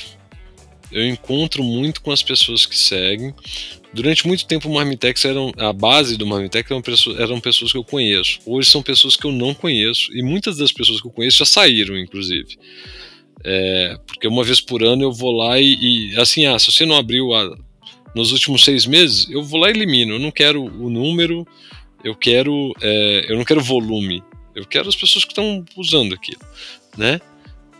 [0.93, 3.35] Eu encontro muito com as pessoas que seguem.
[3.95, 7.79] Durante muito tempo, o Marmitex era a base do Marmitex eram pessoas, eram pessoas que
[7.79, 8.41] eu conheço.
[8.45, 11.47] Hoje são pessoas que eu não conheço e muitas das pessoas que eu conheço já
[11.47, 12.59] saíram, inclusive.
[13.43, 16.85] É, porque uma vez por ano eu vou lá e, e assim, ah, se você
[16.85, 17.57] não abriu a,
[18.17, 20.15] nos últimos seis meses, eu vou lá e elimino.
[20.15, 21.47] Eu não quero o número,
[22.03, 24.25] eu quero, é, eu não quero volume.
[24.55, 26.41] Eu quero as pessoas que estão usando aquilo,
[26.97, 27.21] né?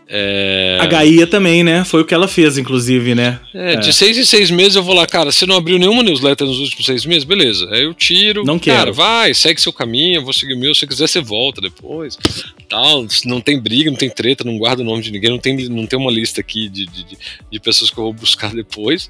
[0.09, 0.77] É...
[0.79, 1.83] A Gaia também, né?
[1.83, 3.41] Foi o que ela fez, inclusive, né?
[3.53, 3.91] É, de é.
[3.91, 6.85] seis em seis meses eu vou lá, cara, você não abriu nenhuma newsletter nos últimos
[6.85, 7.25] seis meses?
[7.25, 7.67] Beleza.
[7.71, 8.45] Aí eu tiro.
[8.45, 8.77] Não quero.
[8.77, 10.73] Cara, vai, segue seu caminho, eu vou seguir o meu.
[10.73, 12.17] Se quiser, você volta depois.
[12.69, 13.05] Tal.
[13.25, 15.85] Não tem briga, não tem treta, não guarda o nome de ninguém, não tem, não
[15.85, 17.05] tem uma lista aqui de, de,
[17.51, 19.09] de pessoas que eu vou buscar depois.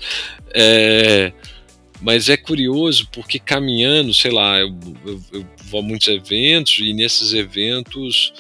[0.53, 1.31] É.
[2.01, 4.75] Mas é curioso porque caminhando, sei lá, eu,
[5.05, 8.31] eu, eu vou a muitos eventos e nesses eventos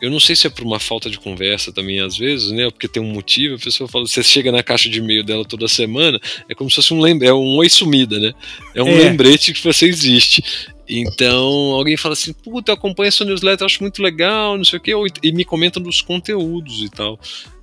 [0.00, 2.70] eu não sei se é por uma falta de conversa também, às vezes, né?
[2.70, 5.66] Porque tem um motivo, a pessoa fala, você chega na caixa de e-mail dela toda
[5.66, 8.32] semana, é como se fosse um lembrete, é um oi sumida, né?
[8.74, 8.94] É um é.
[8.94, 10.42] lembrete que você existe.
[10.88, 14.82] Então, alguém fala assim, puta, eu acompanho essa newsletter, acho muito legal, não sei o
[14.82, 14.92] quê,
[15.22, 17.18] e me comenta dos conteúdos e tal.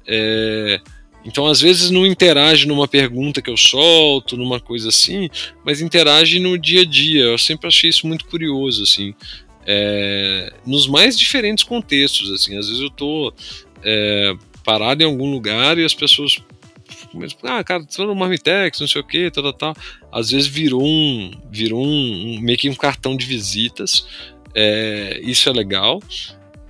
[0.06, 0.80] É,
[1.26, 5.30] então, às vezes, não interage numa pergunta que eu solto, numa coisa assim,
[5.66, 7.24] mas interage no dia a dia.
[7.24, 9.16] Eu sempre achei isso muito curioso, assim
[9.66, 12.32] é, nos mais diferentes contextos.
[12.32, 13.34] Assim, às vezes eu tô
[13.84, 16.42] é, parado em algum lugar e as pessoas
[17.44, 19.76] ah, cara, tô no Marmitex, não sei o que, tal, tal, tal.
[20.12, 24.06] Às vezes virou um, virou um, um meio que um cartão de visitas.
[24.54, 26.02] É, isso é legal.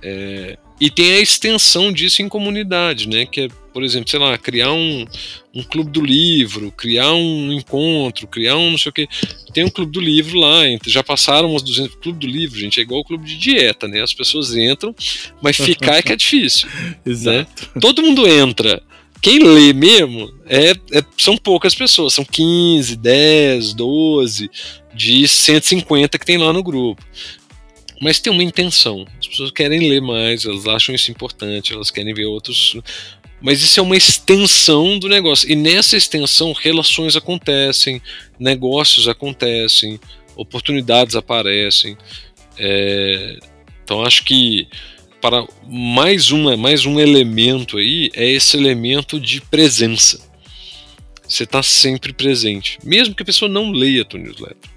[0.02, 3.24] É, e tem a extensão disso em comunidade, né?
[3.24, 5.06] Que é, por exemplo, sei lá, criar um,
[5.54, 9.08] um clube do livro, criar um encontro, criar um não sei o que.
[9.54, 11.96] Tem um clube do livro lá, já passaram uns 200.
[11.96, 14.02] Clube do livro, gente, é igual o clube de dieta, né?
[14.02, 14.94] As pessoas entram,
[15.40, 16.68] mas ficar é que é difícil.
[16.76, 16.96] Né?
[17.06, 17.70] Exato.
[17.74, 17.80] Né?
[17.80, 18.82] Todo mundo entra.
[19.20, 24.50] Quem lê mesmo é, é, são poucas pessoas, são 15, 10, 12
[24.94, 27.02] de 150 que tem lá no grupo
[28.00, 29.06] mas tem uma intenção.
[29.18, 32.76] As pessoas querem ler mais, elas acham isso importante, elas querem ver outros.
[33.40, 35.50] Mas isso é uma extensão do negócio.
[35.50, 38.00] E nessa extensão, relações acontecem,
[38.38, 40.00] negócios acontecem,
[40.34, 41.96] oportunidades aparecem.
[42.58, 43.38] É...
[43.84, 44.66] Então acho que
[45.20, 50.20] para mais uma, mais um elemento aí é esse elemento de presença.
[51.26, 54.75] Você está sempre presente, mesmo que a pessoa não leia a tua newsletter.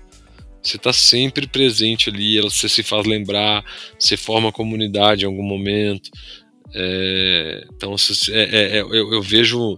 [0.62, 3.64] Você está sempre presente ali, você se faz lembrar,
[3.98, 6.10] você forma comunidade em algum momento.
[6.74, 7.96] É, então
[8.30, 9.78] é, é, é, eu, eu, vejo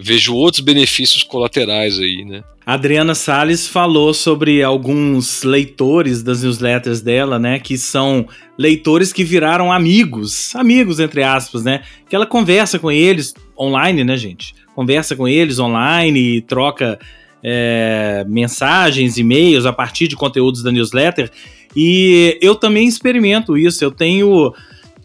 [0.00, 2.42] vejo outros benefícios colaterais aí, né?
[2.66, 7.58] A Adriana Salles falou sobre alguns leitores das newsletters dela, né?
[7.58, 8.28] Que são
[8.58, 11.82] leitores que viraram amigos, amigos entre aspas, né?
[12.08, 14.54] Que ela conversa com eles online, né, gente?
[14.74, 16.98] Conversa com eles online, troca
[17.42, 21.30] é, mensagens, e-mails a partir de conteúdos da newsletter.
[21.76, 23.84] E eu também experimento isso.
[23.84, 24.52] Eu tenho.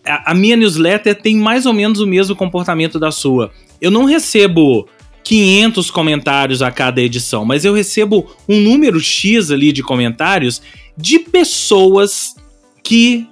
[0.05, 3.51] A, a minha newsletter tem mais ou menos o mesmo comportamento da sua.
[3.79, 4.87] Eu não recebo
[5.23, 10.61] 500 comentários a cada edição, mas eu recebo um número X ali de comentários
[10.97, 12.35] de pessoas
[12.83, 13.27] que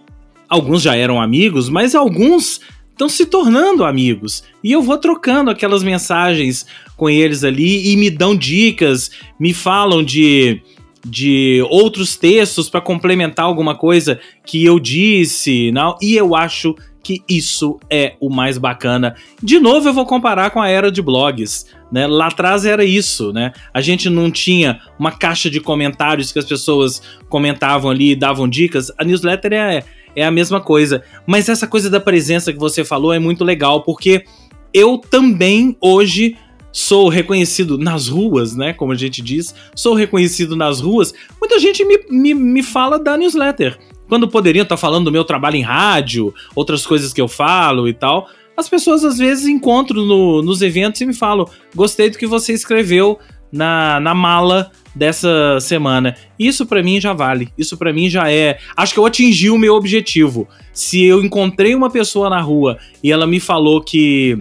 [0.47, 2.61] alguns já eram amigos, mas alguns
[3.01, 4.43] estão se tornando amigos.
[4.63, 10.03] E eu vou trocando aquelas mensagens com eles ali e me dão dicas, me falam
[10.03, 10.61] de
[11.03, 15.97] de outros textos para complementar alguma coisa que eu disse, não?
[15.99, 19.15] E eu acho que isso é o mais bacana.
[19.41, 21.65] De novo, eu vou comparar com a era de blogs.
[21.91, 22.05] Né?
[22.05, 23.51] Lá atrás era isso, né?
[23.73, 28.47] A gente não tinha uma caixa de comentários que as pessoas comentavam ali e davam
[28.47, 28.91] dicas.
[28.95, 29.83] A newsletter é,
[30.15, 31.03] é a mesma coisa.
[31.25, 34.25] Mas essa coisa da presença que você falou é muito legal, porque
[34.73, 36.37] eu também hoje
[36.71, 38.73] sou reconhecido nas ruas, né?
[38.73, 41.13] Como a gente diz, sou reconhecido nas ruas.
[41.39, 43.77] Muita gente me, me, me fala da newsletter.
[44.07, 47.87] Quando poderiam estar tá falando do meu trabalho em rádio, outras coisas que eu falo
[47.87, 48.29] e tal.
[48.55, 52.53] As pessoas às vezes encontram no, nos eventos e me falam: gostei do que você
[52.53, 53.19] escreveu
[53.51, 56.15] na, na mala dessa semana.
[56.37, 57.49] Isso para mim já vale.
[57.57, 58.57] Isso para mim já é.
[58.75, 60.47] Acho que eu atingi o meu objetivo.
[60.73, 64.37] Se eu encontrei uma pessoa na rua e ela me falou que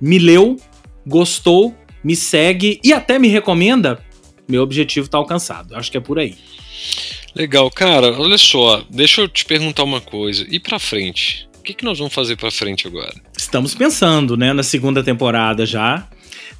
[0.00, 0.56] me leu,
[1.06, 3.98] gostou, me segue e até me recomenda,
[4.48, 5.74] meu objetivo está alcançado.
[5.74, 6.34] Acho que é por aí.
[7.34, 8.12] Legal, cara.
[8.20, 10.46] Olha só, deixa eu te perguntar uma coisa.
[10.48, 11.48] E para frente?
[11.58, 13.14] O que, que nós vamos fazer para frente agora?
[13.36, 16.06] Estamos pensando, né, na segunda temporada já.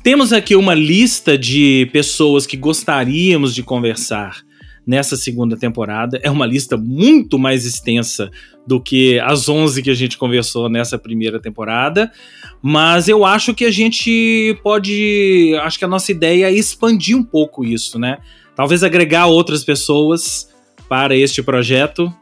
[0.04, 4.42] Temos aqui uma lista de pessoas que gostaríamos de conversar
[4.86, 6.20] nessa segunda temporada.
[6.22, 8.30] É uma lista muito mais extensa
[8.66, 12.12] do que as 11 que a gente conversou nessa primeira temporada,
[12.60, 17.24] mas eu acho que a gente pode, acho que a nossa ideia é expandir um
[17.24, 18.18] pouco isso, né?
[18.54, 20.50] Talvez agregar outras pessoas
[20.86, 22.14] para este projeto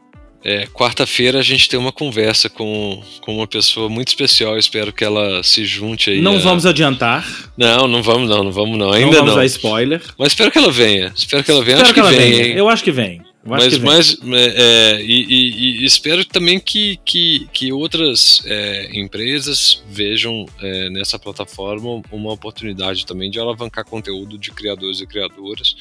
[0.43, 4.57] é, Quarta-feira a gente tem uma conversa com, com uma pessoa muito especial.
[4.57, 6.21] Espero que ela se junte aí.
[6.21, 6.39] Não a...
[6.39, 7.25] vamos adiantar.
[7.57, 8.91] Não, não vamos não, não vamos não.
[8.91, 9.13] Ainda não.
[9.13, 9.35] Vamos não.
[9.37, 10.01] dar spoiler.
[10.17, 11.13] Mas espero que ela venha.
[11.15, 11.77] Espero que ela venha.
[11.77, 12.43] Espero acho que, que, ela vem.
[12.43, 12.57] venha.
[12.57, 13.21] Eu acho que vem.
[13.45, 18.89] Eu mas, mas é, é, e, e, e, espero também que, que, que outras é,
[18.93, 25.75] empresas vejam é, nessa plataforma uma oportunidade também de alavancar conteúdo de criadores e criadoras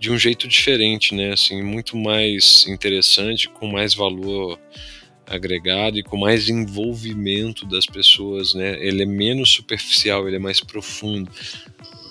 [0.00, 1.34] de um jeito diferente, né?
[1.34, 4.58] Assim, muito mais interessante, com mais valor
[5.26, 8.82] agregado e com mais envolvimento das pessoas, né?
[8.84, 11.30] Ele é menos superficial, ele é mais profundo.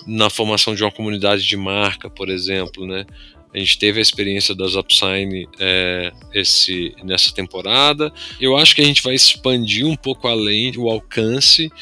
[0.06, 3.04] Na formação de uma comunidade de marca, por exemplo, né?
[3.52, 8.12] A gente teve a experiência das Upsign é, esse, nessa temporada.
[8.40, 11.72] Eu acho que a gente vai expandir um pouco além o alcance,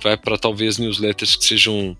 [0.00, 1.96] vai para talvez newsletters que sejam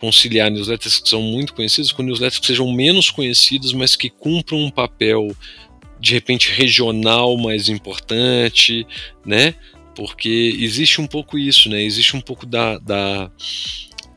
[0.00, 4.58] conciliar newsletters que são muito conhecidas com newsletters que sejam menos conhecidas, mas que cumpram
[4.58, 5.36] um papel
[6.00, 8.86] de repente regional mais importante,
[9.24, 9.54] né?
[9.94, 11.82] Porque existe um pouco isso, né?
[11.82, 13.30] Existe um pouco da, da,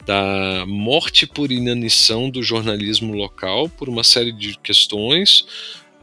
[0.05, 5.45] da morte por inanição do jornalismo local por uma série de questões.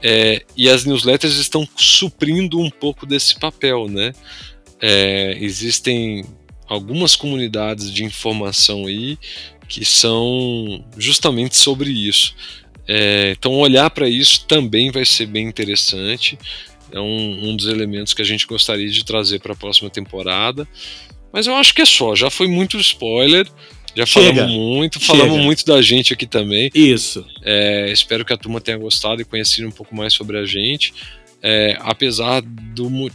[0.02, 4.12] É, e as newsletters estão suprindo um pouco desse papel, né?
[4.82, 6.24] É, existem
[6.66, 9.18] algumas comunidades de informação aí
[9.70, 12.34] que são justamente sobre isso.
[12.88, 16.36] É, então, olhar para isso também vai ser bem interessante.
[16.90, 20.66] É um, um, dos elementos que a gente gostaria de trazer para a próxima temporada.
[21.32, 23.46] Mas eu acho que é só, já foi muito spoiler.
[23.94, 24.34] Já Chega.
[24.34, 25.44] falamos muito, falamos Chega.
[25.44, 26.68] muito da gente aqui também.
[26.74, 27.24] Isso.
[27.44, 30.92] É, espero que a turma tenha gostado e conhecido um pouco mais sobre a gente.
[31.40, 33.08] É, apesar do,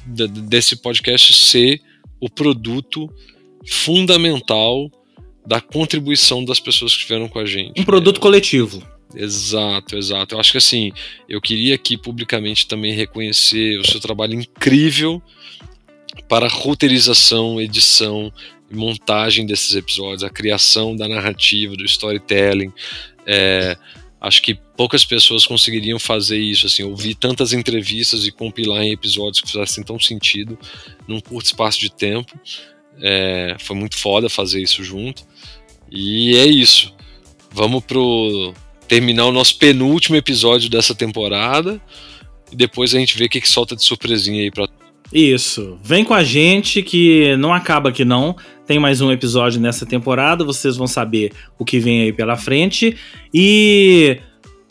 [0.47, 1.82] desse podcast ser
[2.18, 3.10] o produto
[3.68, 4.89] fundamental
[5.46, 7.80] da contribuição das pessoas que estiveram com a gente.
[7.80, 8.82] Um produto coletivo.
[9.16, 10.36] Exato, exato.
[10.36, 10.91] Eu acho que assim,
[11.30, 15.22] eu queria aqui publicamente também reconhecer o seu trabalho incrível
[16.28, 18.32] para a roteirização, edição
[18.70, 22.74] e montagem desses episódios, a criação da narrativa, do storytelling.
[23.26, 23.78] É,
[24.20, 29.39] acho que poucas pessoas conseguiriam fazer isso, assim, ouvir tantas entrevistas e compilar em episódios
[29.41, 30.58] que fizessem tão sentido
[31.08, 32.38] num curto espaço de tempo.
[33.02, 35.24] É, foi muito foda fazer isso junto.
[35.92, 36.94] E é isso.
[37.52, 38.54] Vamos pro
[38.88, 41.82] terminar o nosso penúltimo episódio dessa temporada
[42.52, 44.68] e depois a gente vê o que, que solta de surpresinha aí pra.
[45.14, 45.78] Isso.
[45.84, 48.36] Vem com a gente que não acaba aqui não.
[48.66, 52.98] Tem mais um episódio nessa temporada, vocês vão saber o que vem aí pela frente
[53.34, 54.20] e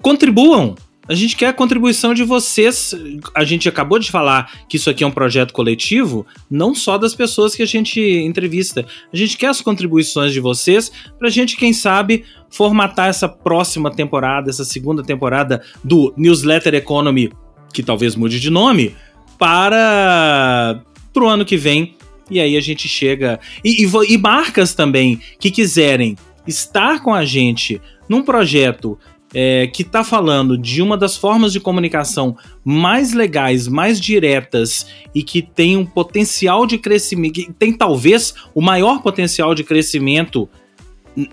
[0.02, 0.74] contribuam
[1.06, 2.94] A gente quer a contribuição de vocês.
[3.34, 7.14] A gente acabou de falar que isso aqui é um projeto coletivo, não só das
[7.14, 8.86] pessoas que a gente entrevista.
[9.12, 14.48] A gente quer as contribuições de vocês pra gente, quem sabe, formatar essa próxima temporada,
[14.48, 17.30] essa segunda temporada do Newsletter Economy,
[17.72, 18.96] que talvez mude de nome,
[19.38, 20.82] para
[21.12, 21.96] pro ano que vem.
[22.30, 23.38] E aí a gente chega.
[23.62, 28.98] E, e, e marcas também que quiserem estar com a gente num projeto
[29.34, 35.24] é, que está falando de uma das formas de comunicação mais legais, mais diretas e
[35.24, 40.48] que tem um potencial de crescimento, que tem talvez o maior potencial de crescimento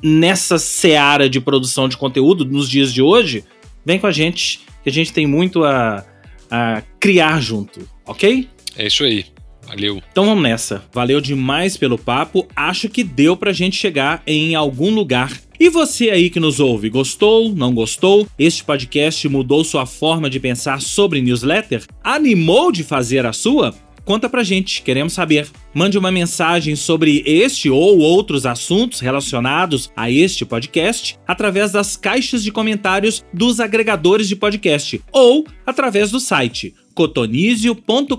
[0.03, 3.43] nessa seara de produção de conteúdo nos dias de hoje,
[3.85, 6.03] vem com a gente, que a gente tem muito a,
[6.49, 8.49] a criar junto, ok?
[8.75, 9.25] É isso aí.
[9.67, 10.01] Valeu.
[10.11, 10.83] Então vamos nessa.
[10.91, 12.47] Valeu demais pelo papo.
[12.55, 15.31] Acho que deu pra gente chegar em algum lugar.
[15.61, 17.53] E você aí que nos ouve, gostou?
[17.53, 18.27] Não gostou?
[18.35, 21.85] Este podcast mudou sua forma de pensar sobre newsletter?
[22.03, 23.71] Animou de fazer a sua?
[24.03, 25.47] Conta pra gente, queremos saber.
[25.71, 32.43] Mande uma mensagem sobre este ou outros assuntos relacionados a este podcast através das caixas
[32.43, 38.15] de comentários dos agregadores de podcast ou através do site cotonizio.com.br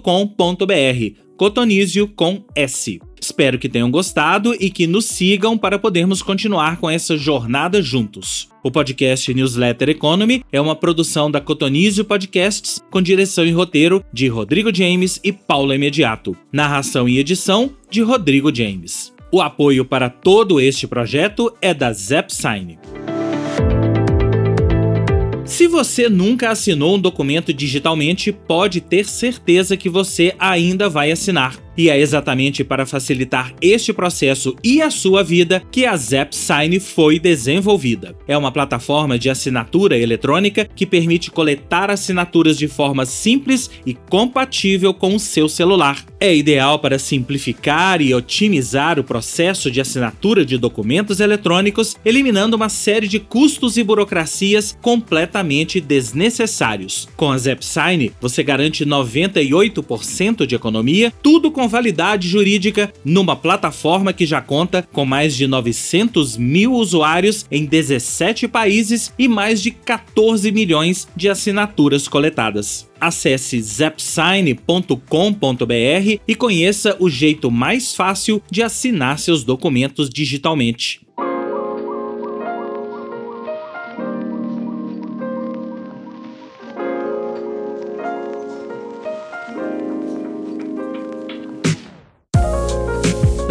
[1.37, 3.01] Cotonizio com S.
[3.33, 8.47] Espero que tenham gostado e que nos sigam para podermos continuar com essa jornada juntos.
[8.63, 14.29] O podcast Newsletter Economy é uma produção da Cotonizio Podcasts, com direção e roteiro de
[14.29, 16.37] Rodrigo James e Paula Imediato.
[16.53, 19.15] Narração e edição de Rodrigo James.
[19.33, 22.79] O apoio para todo este projeto é da Zepsign.
[25.53, 31.59] Se você nunca assinou um documento digitalmente, pode ter certeza que você ainda vai assinar.
[31.77, 37.19] E é exatamente para facilitar este processo e a sua vida que a ZapSign foi
[37.19, 38.15] desenvolvida.
[38.29, 44.93] É uma plataforma de assinatura eletrônica que permite coletar assinaturas de forma simples e compatível
[44.93, 46.05] com o seu celular.
[46.21, 52.69] É ideal para simplificar e otimizar o processo de assinatura de documentos eletrônicos, eliminando uma
[52.69, 57.09] série de custos e burocracias completamente desnecessários.
[57.17, 64.13] Com a ZapSign, você garante 98% de economia, tudo com com validade jurídica numa plataforma
[64.13, 69.71] que já conta com mais de 900 mil usuários em 17 países e mais de
[69.71, 72.91] 14 milhões de assinaturas coletadas.
[73.01, 74.97] Acesse zapsign.com.br
[76.27, 81.01] e conheça o jeito mais fácil de assinar seus documentos digitalmente.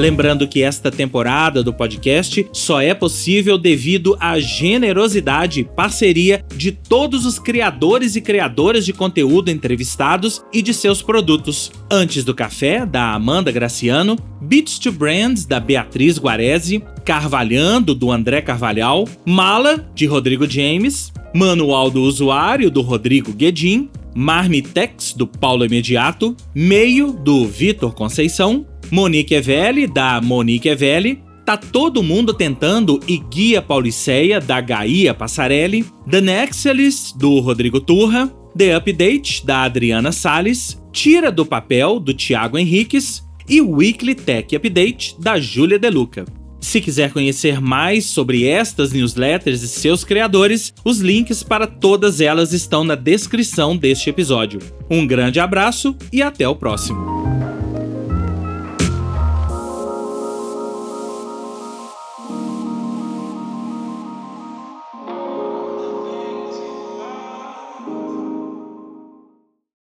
[0.01, 6.71] Lembrando que esta temporada do podcast só é possível devido à generosidade e parceria de
[6.71, 11.71] todos os criadores e criadoras de conteúdo entrevistados e de seus produtos.
[11.87, 18.41] Antes do Café, da Amanda Graciano, Beats to Brands, da Beatriz Guarese, Carvalhando, do André
[18.41, 26.35] Carvalhal, Mala, de Rodrigo James, Manual do Usuário, do Rodrigo Guedin, Marmitex, do Paulo Imediato,
[26.55, 33.61] Meio, do Vitor Conceição, Monique Evelli, da Monique Evelli, Tá Todo Mundo Tentando e Guia
[33.61, 41.31] Pauliceia, da Gaia Passarelli, The Nexalis, do Rodrigo Turra, The Update, da Adriana Sales, Tira
[41.31, 46.25] do Papel, do Tiago Henriques e Weekly Tech Update, da Júlia Deluca.
[46.59, 52.53] Se quiser conhecer mais sobre estas newsletters e seus criadores, os links para todas elas
[52.53, 54.59] estão na descrição deste episódio.
[54.89, 57.30] Um grande abraço e até o próximo.